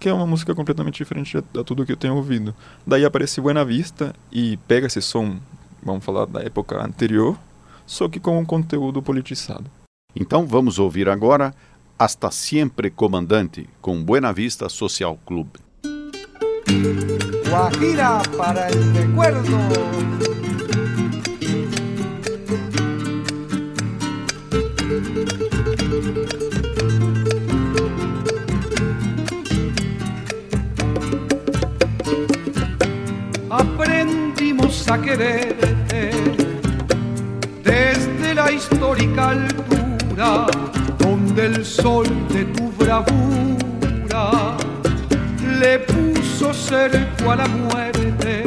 que 0.00 0.08
é 0.08 0.12
uma 0.12 0.26
música 0.26 0.54
completamente 0.54 0.96
diferente 0.96 1.36
de 1.36 1.64
tudo 1.64 1.86
que 1.86 1.92
eu 1.92 1.96
tenho 1.96 2.16
ouvido. 2.16 2.54
Daí 2.84 3.04
aparece 3.04 3.40
Buena 3.40 3.64
Vista 3.64 4.12
e 4.32 4.56
pega 4.66 4.88
esse 4.88 5.00
som, 5.00 5.38
vamos 5.80 6.04
falar 6.04 6.26
da 6.26 6.42
época 6.42 6.84
anterior, 6.84 7.38
só 7.86 8.08
que 8.08 8.18
com 8.18 8.36
um 8.36 8.44
conteúdo 8.44 9.00
politizado. 9.00 9.81
Então 10.14 10.46
vamos 10.46 10.78
ouvir 10.78 11.08
agora 11.08 11.54
Hasta 11.98 12.30
Siempre 12.30 12.90
Comandante, 12.90 13.68
com 13.80 14.02
Buena 14.02 14.32
Vista 14.32 14.68
Social 14.68 15.18
Club. 15.24 15.48
Guajira 17.48 18.22
para 18.36 18.68
el 18.68 18.94
recuerdo. 18.94 19.42
aprendimos 33.52 34.88
a 34.88 34.98
quererte 34.98 36.10
desde 37.62 38.34
la 38.34 38.50
histórica 38.50 39.30
altura 39.30 39.81
donde 40.98 41.46
el 41.46 41.64
sol 41.64 42.06
de 42.28 42.44
tu 42.44 42.70
bravura 42.72 44.56
le 45.60 45.78
puso 45.80 46.52
cerco 46.52 47.32
a 47.32 47.36
la 47.36 47.46
muerte. 47.46 48.44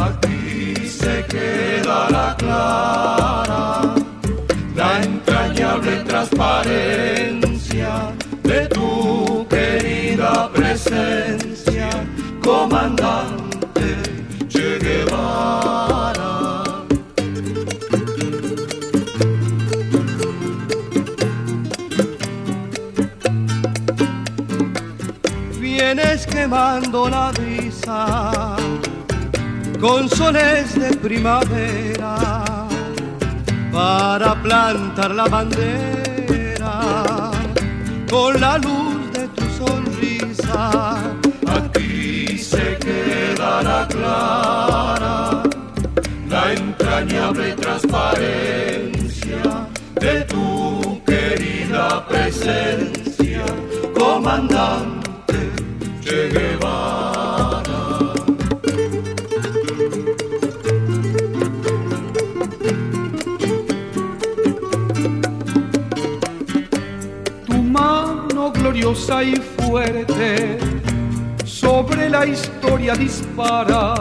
Aquí 0.00 0.86
se 0.86 1.24
quedará 1.26 2.36
clara 2.38 3.94
la 4.76 5.02
entrañable 5.02 6.04
transparencia 6.04 7.19
quemando 26.40 27.08
la 27.10 27.30
brisa 27.32 28.56
con 29.78 30.08
soles 30.08 30.74
de 30.74 30.96
primavera 30.96 32.14
para 33.70 34.34
plantar 34.42 35.10
la 35.20 35.26
bandera 35.28 36.74
con 38.08 38.40
la 38.40 38.56
luz 38.56 39.12
de 39.12 39.28
tu 39.36 39.44
sonrisa. 39.60 40.60
Aquí 41.58 42.38
se 42.38 42.78
quedará 42.86 43.86
clara 43.88 45.42
la 46.26 46.52
entrañable 46.54 47.52
transparencia 47.64 49.42
de 50.04 50.14
tu 50.32 51.02
querida 51.04 52.06
presencia, 52.08 53.44
comandante 53.94 55.09
Che 56.10 56.26
Guevara. 56.26 58.02
tu 67.46 67.62
mano 67.62 68.50
gloriosa 68.50 69.22
y 69.22 69.36
fuerte 69.36 70.58
sobre 71.44 72.08
la 72.08 72.26
historia 72.26 72.96
dispara 72.96 73.94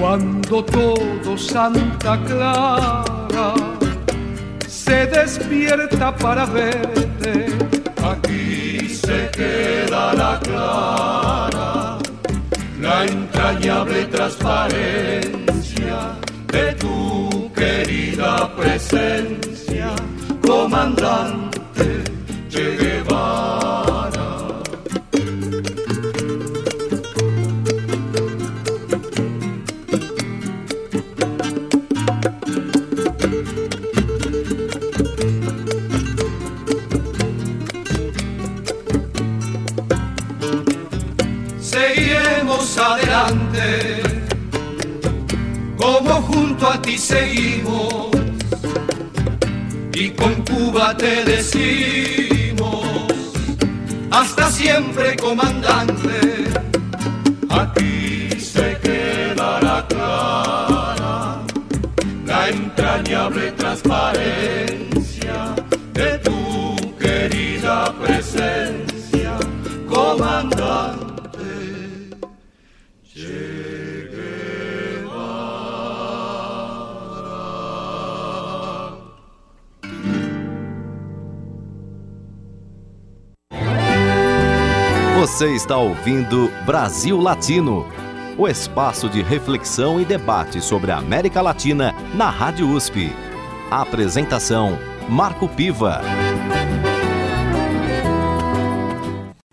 cuando 0.00 0.64
todo 0.64 1.36
Santa 1.36 2.18
Clara 2.24 3.54
se 4.66 5.06
despierta 5.08 6.16
para 6.16 6.46
verte. 6.46 7.13
Se 9.14 9.30
quedará 9.30 10.40
clara. 10.42 11.98
La 12.80 13.04
entrañable 13.04 14.06
transparencia 14.06 15.98
de 16.48 16.72
tu 16.82 17.52
querida 17.52 18.50
presencia, 18.56 19.94
comandante 20.44 21.43
a 46.66 46.80
ti 46.80 46.98
seguimos. 46.98 48.10
Y 49.92 50.10
con 50.10 50.34
Cuba 50.44 50.96
te 50.96 51.24
decimos, 51.24 52.84
hasta 54.10 54.50
siempre 54.50 55.16
comandante, 55.16 56.44
aquí 57.48 58.30
se 58.40 58.76
quedará 58.82 59.86
clara 59.88 61.42
la 62.26 62.48
entrañable 62.48 63.52
transparencia. 63.52 64.73
Você 85.34 85.52
está 85.52 85.76
ouvindo 85.76 86.48
Brasil 86.64 87.18
Latino, 87.18 87.84
o 88.38 88.46
espaço 88.46 89.08
de 89.10 89.20
reflexão 89.20 90.00
e 90.00 90.04
debate 90.04 90.60
sobre 90.60 90.92
a 90.92 90.98
América 90.98 91.42
Latina 91.42 91.92
na 92.14 92.30
Rádio 92.30 92.70
USP. 92.70 93.10
A 93.68 93.82
apresentação: 93.82 94.78
Marco 95.08 95.48
Piva. 95.48 96.00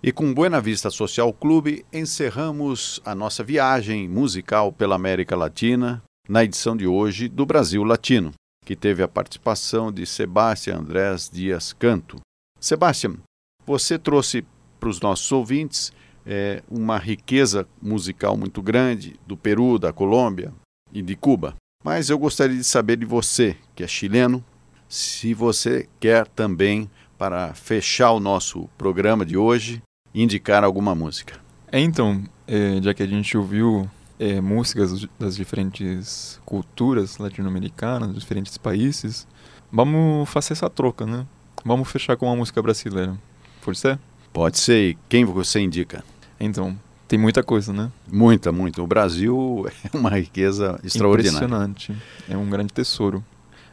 E 0.04 0.12
com 0.12 0.32
Buena 0.32 0.62
Vista 0.62 0.92
Social 0.92 1.34
Clube 1.34 1.84
encerramos 1.92 3.02
a 3.04 3.16
nossa 3.16 3.44
viagem 3.44 4.08
musical 4.08 4.72
pela 4.72 4.94
América 4.94 5.36
Latina 5.36 6.04
na 6.30 6.44
edição 6.44 6.78
de 6.78 6.86
hoje 6.86 7.28
do 7.28 7.44
Brasil 7.44 7.84
Latino, 7.84 8.34
que 8.64 8.76
teve 8.76 9.02
a 9.02 9.08
participação 9.08 9.92
de 9.92 10.06
Sebastião 10.06 10.78
Andrés 10.78 11.28
Dias 11.28 11.74
Canto. 11.74 12.18
Sebastião, 12.60 13.18
você 13.66 13.98
trouxe 13.98 14.46
para 14.82 14.90
os 14.90 15.00
nossos 15.00 15.32
ouvintes 15.32 15.94
é, 16.26 16.64
uma 16.70 16.98
riqueza 16.98 17.68
musical 17.80 18.36
muito 18.36 18.62
grande 18.64 19.16
do 19.28 19.38
Peru, 19.38 19.78
da 19.78 19.94
Colômbia 19.94 20.52
e 20.92 21.04
de 21.04 21.16
Cuba. 21.16 21.54
Mas 21.84 22.10
eu 22.10 22.18
gostaria 22.18 22.58
de 22.58 22.64
saber 22.64 22.98
de 22.98 23.06
você, 23.06 23.56
que 23.76 23.84
é 23.84 23.88
chileno, 23.88 24.44
se 24.90 25.34
você 25.36 25.88
quer 26.00 26.28
também, 26.28 26.90
para 27.18 27.54
fechar 27.54 28.12
o 28.12 28.20
nosso 28.20 28.68
programa 28.78 29.24
de 29.24 29.38
hoje, 29.38 29.82
indicar 30.14 30.64
alguma 30.64 30.96
música. 30.96 31.40
É, 31.72 31.80
então, 31.80 32.24
é, 32.48 32.82
já 32.82 32.94
que 32.94 33.04
a 33.04 33.08
gente 33.08 33.38
ouviu 33.38 33.90
é, 34.20 34.42
músicas 34.42 35.08
das 35.20 35.36
diferentes 35.36 36.40
culturas 36.44 37.18
latino-americanas, 37.18 38.10
dos 38.10 38.22
diferentes 38.22 38.58
países, 38.58 39.28
vamos 39.72 40.28
fazer 40.30 40.54
essa 40.54 40.70
troca, 40.70 41.06
né? 41.06 41.26
Vamos 41.64 41.90
fechar 41.90 42.18
com 42.18 42.26
uma 42.26 42.36
música 42.36 42.62
brasileira. 42.62 43.16
Pode 43.64 43.78
ser? 43.78 44.00
Pode 44.34 44.60
ser. 44.60 44.92
E 44.92 44.98
quem 45.10 45.26
você 45.26 45.60
indica? 45.60 46.04
Então, 46.40 46.78
tem 47.08 47.20
muita 47.20 47.44
coisa, 47.44 47.74
né? 47.74 47.92
Muita, 48.12 48.52
muita. 48.52 48.82
O 48.82 48.88
Brasil 48.88 49.66
é 49.84 49.98
uma 49.98 50.12
riqueza 50.12 50.80
extraordinária. 50.84 51.46
Impressionante. 51.46 51.96
É 52.30 52.38
um 52.38 52.50
grande 52.50 52.74
tesouro. 52.74 53.24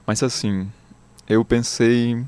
Mas 0.07 0.23
assim, 0.23 0.69
eu 1.29 1.45
pensei 1.45 2.25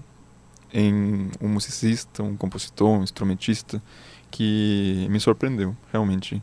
em 0.72 1.31
um 1.41 1.49
musicista, 1.49 2.22
um 2.22 2.37
compositor, 2.37 3.01
um 3.01 3.03
instrumentista 3.03 3.83
que 4.31 5.07
me 5.11 5.18
surpreendeu, 5.18 5.76
realmente. 5.93 6.41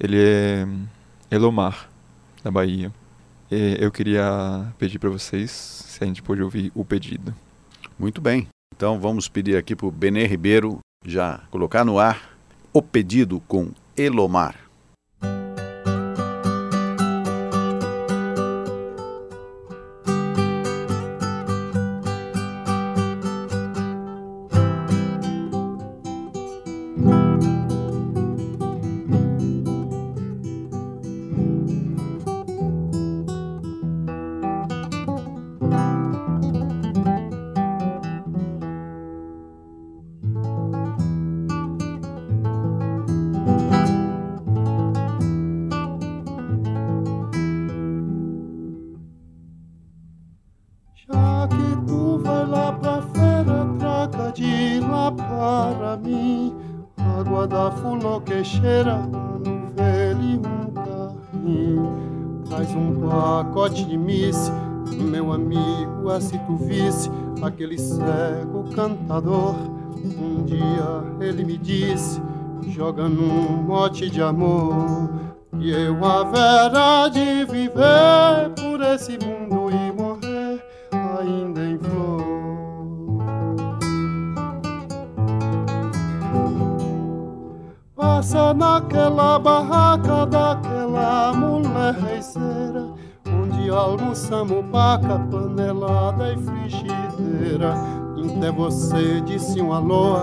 Ele 0.00 0.16
é 0.18 0.66
Elomar, 1.30 1.90
da 2.42 2.50
Bahia. 2.50 2.92
E 3.50 3.76
eu 3.78 3.90
queria 3.90 4.72
pedir 4.78 4.98
para 4.98 5.10
vocês 5.10 5.50
se 5.50 6.02
a 6.02 6.06
gente 6.06 6.22
pode 6.22 6.42
ouvir 6.42 6.72
o 6.74 6.84
pedido. 6.84 7.34
Muito 7.98 8.20
bem. 8.20 8.48
Então 8.74 8.98
vamos 8.98 9.28
pedir 9.28 9.56
aqui 9.56 9.76
para 9.76 9.86
o 9.86 9.90
Benê 9.90 10.26
Ribeiro 10.26 10.78
já 11.06 11.40
colocar 11.50 11.84
no 11.84 11.98
ar 11.98 12.36
o 12.72 12.82
pedido 12.82 13.40
com 13.46 13.70
Elomar. 13.96 14.65
Joga 72.86 73.08
num 73.08 73.64
mote 73.64 74.08
de 74.08 74.22
amor, 74.22 75.10
que 75.58 75.70
eu 75.70 76.04
haverá 76.04 77.08
de 77.08 77.44
viver 77.44 78.52
por 78.54 78.80
esse 78.80 79.18
mundo 79.18 79.68
e 79.72 79.92
morrer 79.92 80.64
ainda 81.18 81.64
em 81.64 81.78
flor. 81.78 82.22
Passa 87.96 88.54
naquela 88.54 89.40
barraca 89.40 90.24
daquela 90.26 91.32
mulher 91.32 91.94
reiceira, 91.94 92.86
onde 93.26 93.68
almoçamos 93.68 94.64
paca, 94.70 95.18
panelada 95.28 96.32
e 96.32 96.38
frigideira. 96.38 97.74
Até 98.36 98.52
você 98.52 99.20
disse 99.22 99.60
um 99.60 99.72
alô, 99.72 100.18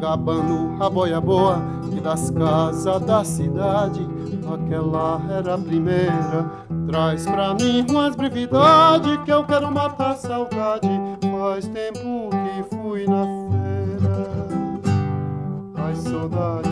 gabando 0.00 0.82
a 0.82 0.88
boia 0.88 1.20
boa, 1.20 1.79
das 2.00 2.30
casas 2.30 3.02
da 3.02 3.24
cidade, 3.24 4.06
aquela 4.52 5.20
era 5.30 5.54
a 5.54 5.58
primeira. 5.58 6.50
Traz 6.86 7.24
pra 7.24 7.54
mim 7.54 7.86
umas 7.88 8.16
brevidade 8.16 9.18
que 9.24 9.30
eu 9.30 9.44
quero 9.44 9.70
matar 9.70 10.12
a 10.12 10.16
saudade. 10.16 10.88
Faz 11.20 11.66
tempo 11.68 12.30
que 12.30 12.76
fui 12.76 13.06
na 13.06 13.24
feira. 13.50 14.80
Ai, 15.76 15.94
saudade. 15.94 16.70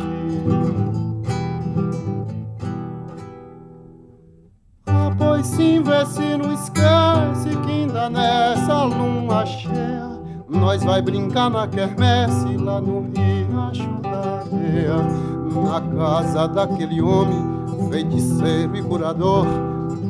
Ah, 4.86 5.10
pois 5.16 5.46
sim, 5.46 5.82
vê 5.82 6.04
se 6.06 6.36
não 6.36 6.52
esquece 6.52 7.56
que 7.64 7.70
ainda 7.70 8.10
nessa 8.10 8.84
lua 8.84 9.46
cheia 9.46 10.17
nós 10.48 10.82
vai 10.82 11.02
brincar 11.02 11.50
na 11.50 11.66
quermesse 11.66 12.56
lá 12.56 12.80
no 12.80 13.06
riacho 13.12 13.88
da 14.02 14.40
areia. 14.40 15.28
Na 15.48 15.80
casa 15.80 16.46
daquele 16.48 17.00
homem, 17.02 17.90
feiticeiro 17.90 18.76
e 18.76 18.82
curador, 18.82 19.46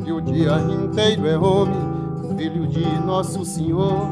que 0.03 0.11
o 0.11 0.21
dia 0.21 0.57
inteiro 0.59 1.27
é 1.27 1.37
homem, 1.37 1.79
filho 2.37 2.67
de 2.67 2.85
Nosso 3.05 3.43
Senhor. 3.43 4.07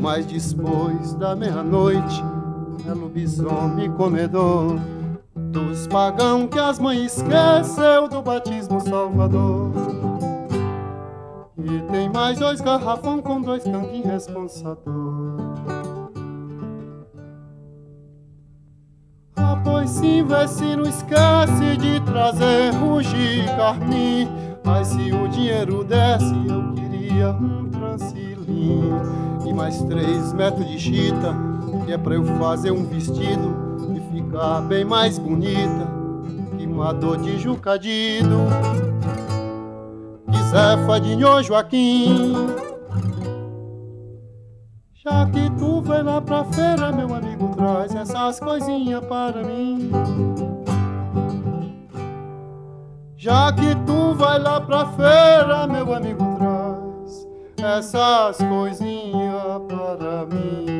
Mas 0.00 0.26
depois 0.26 1.14
da 1.14 1.36
meia-noite, 1.36 2.24
é 2.86 2.92
lobisomem 2.92 3.90
comedor 3.92 4.78
dos 5.34 5.86
pagão 5.86 6.46
que 6.48 6.58
as 6.58 6.78
mães 6.78 7.16
esqueceu 7.16 8.08
do 8.08 8.22
batismo 8.22 8.80
salvador. 8.80 9.70
E 11.56 11.92
tem 11.92 12.08
mais 12.10 12.38
dois 12.38 12.60
garrafão 12.60 13.22
com 13.22 13.40
dois 13.40 13.62
canquinhos 13.64 14.06
responsador. 14.06 15.43
Ah, 19.36 19.60
pois 19.62 19.90
sim, 19.90 20.24
vê 20.24 20.46
se 20.48 20.76
não 20.76 20.84
esquece 20.84 21.76
de 21.78 22.00
trazer 22.00 22.70
rugi 22.74 23.44
carmim. 23.56 24.28
Mas 24.64 24.88
se 24.88 25.12
o 25.12 25.28
dinheiro 25.28 25.84
desce, 25.84 26.34
eu 26.48 26.72
queria 26.74 27.30
um 27.30 27.68
transilim. 27.68 28.92
E 29.46 29.52
mais 29.52 29.82
três 29.82 30.32
metros 30.32 30.66
de 30.68 30.78
chita, 30.78 31.34
que 31.84 31.92
é 31.92 31.98
pra 31.98 32.14
eu 32.14 32.24
fazer 32.38 32.70
um 32.70 32.84
vestido 32.84 33.78
e 33.94 34.14
ficar 34.14 34.62
bem 34.62 34.84
mais 34.84 35.18
bonita. 35.18 35.86
Que 36.56 36.66
uma 36.66 36.92
dor 36.92 37.18
de 37.18 37.38
jucadido. 37.38 38.38
Que 40.30 41.00
de 41.00 41.16
Nhô 41.16 41.42
Joaquim. 41.42 42.73
Já 45.04 45.26
que 45.26 45.50
tu 45.58 45.82
vai 45.82 46.02
lá 46.02 46.18
pra 46.18 46.44
feira, 46.44 46.90
meu 46.90 47.14
amigo, 47.14 47.54
traz 47.54 47.94
essas 47.94 48.40
coisinhas 48.40 49.04
para 49.04 49.42
mim. 49.42 49.90
Já 53.14 53.52
que 53.52 53.74
tu 53.84 54.14
vai 54.14 54.38
lá 54.38 54.62
pra 54.62 54.86
feira, 54.92 55.66
meu 55.66 55.92
amigo, 55.92 56.24
traz 56.38 57.28
essas 57.62 58.38
coisinhas 58.38 59.60
para 59.68 60.24
mim. 60.24 60.73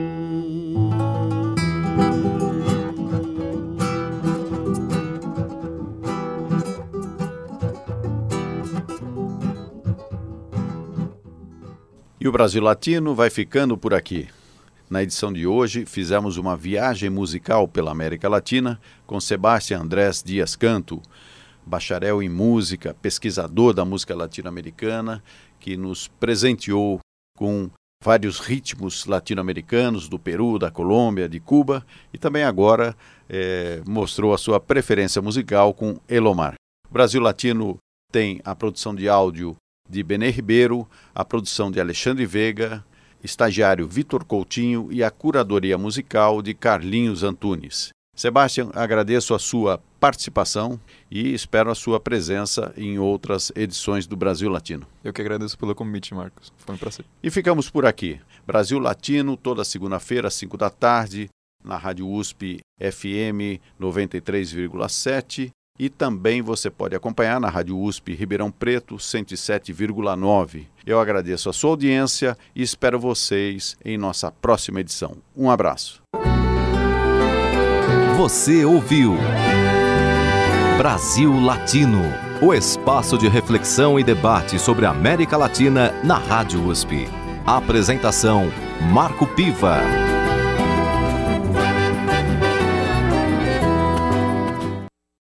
E 12.24 12.28
o 12.28 12.32
Brasil 12.32 12.62
Latino 12.62 13.14
vai 13.14 13.28
ficando 13.28 13.76
por 13.76 13.92
aqui. 13.92 14.26
Na 14.88 15.02
edição 15.02 15.30
de 15.30 15.46
hoje, 15.46 15.84
fizemos 15.84 16.38
uma 16.38 16.56
viagem 16.56 17.10
musical 17.10 17.68
pela 17.68 17.90
América 17.90 18.30
Latina 18.30 18.80
com 19.06 19.20
Sebastião 19.20 19.82
Andrés 19.82 20.22
Dias 20.22 20.56
Canto, 20.56 21.02
bacharel 21.66 22.22
em 22.22 22.30
música, 22.30 22.94
pesquisador 22.94 23.74
da 23.74 23.84
música 23.84 24.16
latino-americana, 24.16 25.22
que 25.60 25.76
nos 25.76 26.08
presenteou 26.08 26.98
com 27.36 27.68
vários 28.02 28.38
ritmos 28.40 29.04
latino-americanos 29.04 30.08
do 30.08 30.18
Peru, 30.18 30.58
da 30.58 30.70
Colômbia, 30.70 31.28
de 31.28 31.38
Cuba 31.38 31.84
e 32.10 32.16
também 32.16 32.44
agora 32.44 32.96
eh, 33.28 33.82
mostrou 33.86 34.32
a 34.32 34.38
sua 34.38 34.58
preferência 34.58 35.20
musical 35.20 35.74
com 35.74 36.00
Elomar. 36.08 36.54
O 36.88 36.92
Brasil 36.94 37.20
Latino 37.20 37.76
tem 38.10 38.40
a 38.46 38.54
produção 38.54 38.94
de 38.94 39.10
áudio 39.10 39.54
de 39.94 40.02
Benê 40.02 40.28
Ribeiro, 40.28 40.88
a 41.14 41.24
produção 41.24 41.70
de 41.70 41.78
Alexandre 41.78 42.26
Veiga, 42.26 42.84
estagiário 43.22 43.86
Vitor 43.86 44.24
Coutinho 44.24 44.88
e 44.90 45.04
a 45.04 45.10
curadoria 45.10 45.78
musical 45.78 46.42
de 46.42 46.52
Carlinhos 46.52 47.22
Antunes. 47.22 47.90
Sebastião, 48.16 48.72
agradeço 48.74 49.34
a 49.34 49.38
sua 49.38 49.80
participação 50.00 50.80
e 51.08 51.32
espero 51.32 51.70
a 51.70 51.76
sua 51.76 52.00
presença 52.00 52.74
em 52.76 52.98
outras 52.98 53.52
edições 53.54 54.04
do 54.04 54.16
Brasil 54.16 54.50
Latino. 54.50 54.84
Eu 55.02 55.12
que 55.12 55.20
agradeço 55.20 55.56
pelo 55.56 55.74
convite, 55.76 56.12
Marcos. 56.12 56.52
Foi 56.58 56.74
um 56.74 56.78
prazer. 56.78 57.06
E 57.22 57.30
ficamos 57.30 57.70
por 57.70 57.86
aqui. 57.86 58.20
Brasil 58.44 58.80
Latino, 58.80 59.36
toda 59.36 59.64
segunda-feira, 59.64 60.26
às 60.26 60.34
5 60.34 60.56
da 60.56 60.70
tarde, 60.70 61.28
na 61.64 61.76
Rádio 61.76 62.08
USP 62.08 62.58
FM 62.80 63.62
93,7 63.80 65.50
e 65.78 65.88
também 65.88 66.40
você 66.40 66.70
pode 66.70 66.94
acompanhar 66.94 67.40
na 67.40 67.48
Rádio 67.48 67.78
USP 67.78 68.14
Ribeirão 68.14 68.50
Preto 68.50 68.96
107,9. 68.96 70.66
Eu 70.86 71.00
agradeço 71.00 71.50
a 71.50 71.52
sua 71.52 71.70
audiência 71.70 72.36
e 72.54 72.62
espero 72.62 72.98
vocês 72.98 73.76
em 73.84 73.98
nossa 73.98 74.30
próxima 74.30 74.80
edição. 74.80 75.16
Um 75.36 75.50
abraço. 75.50 76.00
Você 78.16 78.64
ouviu 78.64 79.16
Brasil 80.78 81.40
Latino, 81.40 82.02
o 82.40 82.54
espaço 82.54 83.18
de 83.18 83.28
reflexão 83.28 83.98
e 83.98 84.04
debate 84.04 84.58
sobre 84.58 84.86
a 84.86 84.90
América 84.90 85.36
Latina 85.36 85.92
na 86.04 86.18
Rádio 86.18 86.64
USP. 86.68 87.08
Apresentação 87.44 88.50
Marco 88.92 89.26
Piva. 89.26 90.13